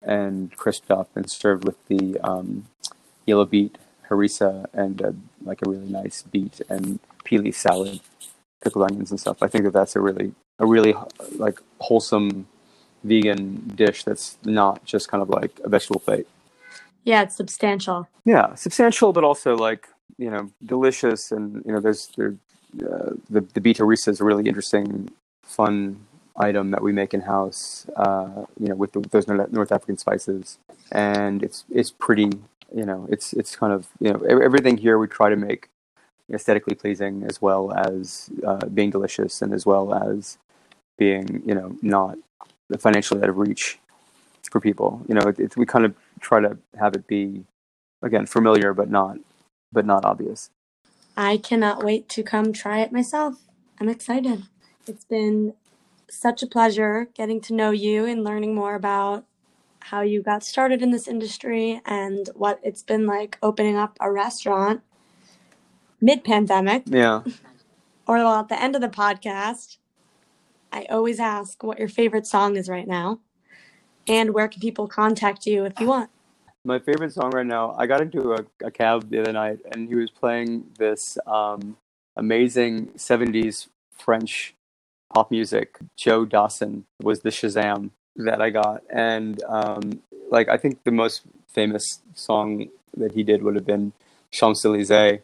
and 0.03 0.55
crisped 0.57 0.91
up 0.91 1.09
and 1.17 1.29
served 1.29 1.65
with 1.65 1.79
the 1.89 2.05
um, 2.21 2.67
yellow 3.25 3.45
beet 3.45 3.79
harissa 4.09 4.67
and 4.73 5.03
uh, 5.03 5.13
like 5.45 5.61
a 5.67 5.71
really 5.71 5.91
nice 5.91 6.23
beet 6.23 6.61
and 6.69 7.01
leaf 7.31 7.57
salad, 7.57 7.99
pickled 8.63 8.89
onions 8.89 9.11
and 9.11 9.19
stuff. 9.19 9.43
I 9.43 9.49
think 9.49 9.65
that 9.65 9.73
that's 9.73 9.97
a 9.97 10.01
really 10.01 10.33
a 10.59 10.67
really 10.67 10.95
like 11.33 11.61
wholesome 11.81 12.47
vegan 13.07 13.73
dish 13.75 14.05
that's 14.05 14.39
not 14.45 14.85
just 14.85 15.09
kind 15.09 15.23
of 15.23 15.29
like 15.29 15.53
a 15.65 15.69
vegetable 15.69 16.01
plate. 16.01 16.27
Yeah, 17.05 17.23
it's 17.23 17.37
substantial. 17.37 18.09
Yeah, 18.25 18.55
substantial, 18.55 19.13
but 19.13 19.25
also 19.25 19.57
like 19.57 19.89
you 20.19 20.31
know 20.31 20.51
delicious, 20.65 21.33
and 21.33 21.63
you 21.65 21.73
know 21.73 21.81
there's 21.81 22.09
there, 22.17 22.35
uh, 22.83 23.13
the 23.31 23.41
the 23.55 23.61
beet 23.61 23.79
harissa 23.79 24.09
is 24.09 24.21
a 24.21 24.25
really 24.25 24.49
interesting, 24.49 25.11
fun 25.43 26.05
item 26.39 26.71
that 26.71 26.83
we 26.83 26.93
make 26.93 27.15
in 27.15 27.23
house, 27.23 27.87
uh, 27.97 28.45
you 28.61 28.69
know, 28.69 28.75
with, 28.75 28.93
the, 28.93 29.01
with, 29.01 29.11
those 29.11 29.27
North 29.27 29.73
African 29.73 29.97
spices, 29.97 30.59
and 30.93 31.43
it's 31.43 31.65
it's 31.71 31.91
pretty, 31.91 32.31
you 32.75 32.85
know, 32.85 33.07
it's 33.09 33.33
it's 33.33 33.57
kind 33.57 33.73
of 33.73 33.89
you 34.01 34.13
know 34.13 34.21
everything 34.27 34.77
here 34.77 34.99
we 34.99 35.07
try 35.07 35.29
to 35.31 35.37
make 35.37 35.69
aesthetically 36.33 36.75
pleasing 36.75 37.23
as 37.23 37.41
well 37.41 37.73
as 37.73 38.31
uh, 38.45 38.67
being 38.67 38.91
delicious 38.91 39.43
and 39.43 39.55
as 39.55 39.65
well 39.65 39.95
as 39.95 40.39
being 40.99 41.43
you 41.47 41.55
know 41.55 41.77
not 41.83 42.19
financially 42.79 43.23
out 43.23 43.29
of 43.29 43.39
reach. 43.39 43.79
for 44.51 44.61
people. 44.61 45.03
You 45.09 45.15
know, 45.17 45.33
it, 45.37 45.57
we 45.57 45.67
kind 45.67 45.85
of 45.85 45.95
try 46.21 46.41
to 46.41 46.57
have 46.79 46.95
it 46.95 47.07
be 47.07 47.45
again 48.03 48.27
familiar 48.27 48.73
but 48.73 48.89
not 48.91 49.19
but 49.73 49.85
not 49.85 50.05
obvious. 50.05 50.51
I 51.17 51.39
cannot 51.39 51.83
wait 51.83 52.09
to 52.11 52.23
come 52.23 52.53
try 52.53 52.81
it 52.81 52.93
myself. 52.93 53.43
I'm 53.81 53.89
excited. 53.89 54.45
It's 54.87 55.05
been 55.05 55.55
such 56.09 56.43
a 56.43 56.47
pleasure 56.47 57.09
getting 57.15 57.41
to 57.43 57.55
know 57.55 57.71
you 57.71 58.05
and 58.05 58.23
learning 58.23 58.55
more 58.55 58.75
about 58.75 59.25
how 59.81 60.01
you 60.03 60.23
got 60.23 60.45
started 60.45 60.83
in 60.83 60.91
this 60.91 61.09
industry 61.09 61.81
and 61.85 62.31
what 62.35 62.61
it's 62.63 62.83
been 62.83 63.07
like 63.07 63.39
opening 63.43 63.77
up 63.77 63.97
a 64.01 64.11
restaurant 64.11 64.83
mid 66.01 66.25
pandemic. 66.25 66.85
Yeah. 66.87 67.23
Or 68.09 68.19
well, 68.19 68.39
at 68.39 68.49
the 68.49 68.63
end 68.63 68.77
of 68.77 68.81
the 68.81 68.89
podcast, 68.89 69.79
I 70.77 70.85
always 70.91 71.19
ask 71.21 71.63
what 71.63 71.79
your 71.79 71.89
favorite 71.89 72.27
song 72.27 72.55
is 72.55 72.69
right 72.69 72.87
now 72.87 73.21
and 74.07 74.35
where 74.35 74.47
can 74.47 74.61
people 74.61 74.87
contact 74.87 75.47
you 75.47 75.65
if 75.65 75.81
you 75.81 75.87
want. 75.87 76.11
My 76.67 76.79
favorite 76.79 77.15
song 77.15 77.31
right 77.31 77.47
now, 77.47 77.75
I 77.79 77.87
got 77.87 78.03
into 78.03 78.35
a, 78.35 78.45
a 78.63 78.71
cab 78.71 79.09
the 79.09 79.21
other 79.21 79.33
night 79.33 79.61
and 79.73 79.89
he 79.89 79.95
was 79.95 80.11
playing 80.11 80.67
this 80.79 81.17
um, 81.27 81.79
amazing 82.15 82.89
70s 82.89 83.69
French 83.91 84.55
pop 85.15 85.31
music. 85.31 85.79
Joe 85.97 86.27
Dassin 86.27 86.83
was 87.01 87.21
the 87.21 87.31
Shazam 87.31 87.89
that 88.17 88.43
I 88.43 88.51
got. 88.51 88.83
And 88.91 89.43
um, 89.49 90.03
like, 90.31 90.51
I 90.51 90.59
think 90.59 90.85
the 90.85 90.91
most 90.91 91.23
famous 91.49 92.01
song 92.15 92.69
that 92.99 93.13
he 93.13 93.23
did 93.23 93.43
would 93.43 93.55
have 93.55 93.65
been 93.65 93.95
Champs 94.31 94.63
Elysees, 94.63 95.21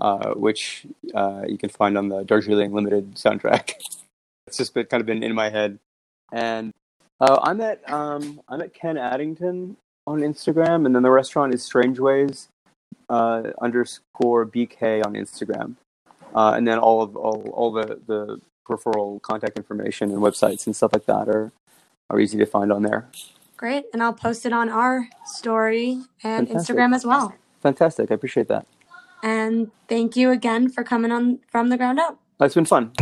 uh, 0.00 0.34
which 0.34 0.86
uh, 1.12 1.42
you 1.48 1.58
can 1.58 1.70
find 1.70 1.98
on 1.98 2.08
the 2.08 2.22
Darjeeling 2.22 2.72
Limited 2.72 3.16
soundtrack. 3.16 3.72
it's 4.46 4.56
just 4.56 4.74
been, 4.74 4.86
kind 4.86 5.00
of 5.00 5.06
been 5.06 5.22
in 5.22 5.34
my 5.34 5.50
head. 5.50 5.78
And 6.32 6.72
uh, 7.20 7.38
I'm 7.42 7.60
at 7.60 7.88
um, 7.90 8.40
I'm 8.48 8.60
at 8.60 8.74
Ken 8.74 8.96
Addington 8.96 9.76
on 10.06 10.20
Instagram, 10.20 10.86
and 10.86 10.94
then 10.94 11.02
the 11.02 11.10
restaurant 11.10 11.54
is 11.54 11.62
Strangeways 11.62 12.48
uh, 13.08 13.50
underscore 13.60 14.46
BK 14.46 15.04
on 15.04 15.14
Instagram, 15.14 15.76
uh, 16.34 16.54
and 16.56 16.66
then 16.66 16.78
all 16.78 17.02
of 17.02 17.16
all, 17.16 17.48
all 17.52 17.72
the 17.72 18.00
the 18.06 18.40
peripheral 18.64 19.20
contact 19.20 19.56
information 19.56 20.10
and 20.10 20.20
websites 20.20 20.66
and 20.66 20.74
stuff 20.74 20.92
like 20.92 21.06
that 21.06 21.28
are 21.28 21.52
are 22.10 22.18
easy 22.18 22.38
to 22.38 22.46
find 22.46 22.72
on 22.72 22.82
there. 22.82 23.08
Great, 23.56 23.84
and 23.92 24.02
I'll 24.02 24.12
post 24.12 24.44
it 24.44 24.52
on 24.52 24.68
our 24.68 25.08
story 25.24 26.02
and 26.24 26.48
Fantastic. 26.48 26.76
Instagram 26.76 26.94
as 26.94 27.06
well. 27.06 27.34
Fantastic, 27.62 28.10
I 28.10 28.14
appreciate 28.14 28.48
that. 28.48 28.66
And 29.22 29.70
thank 29.88 30.16
you 30.16 30.30
again 30.30 30.68
for 30.68 30.82
coming 30.82 31.12
on 31.12 31.38
from 31.48 31.68
the 31.68 31.76
ground 31.76 32.00
up. 32.00 32.18
It's 32.40 32.56
been 32.56 32.64
fun. 32.64 32.92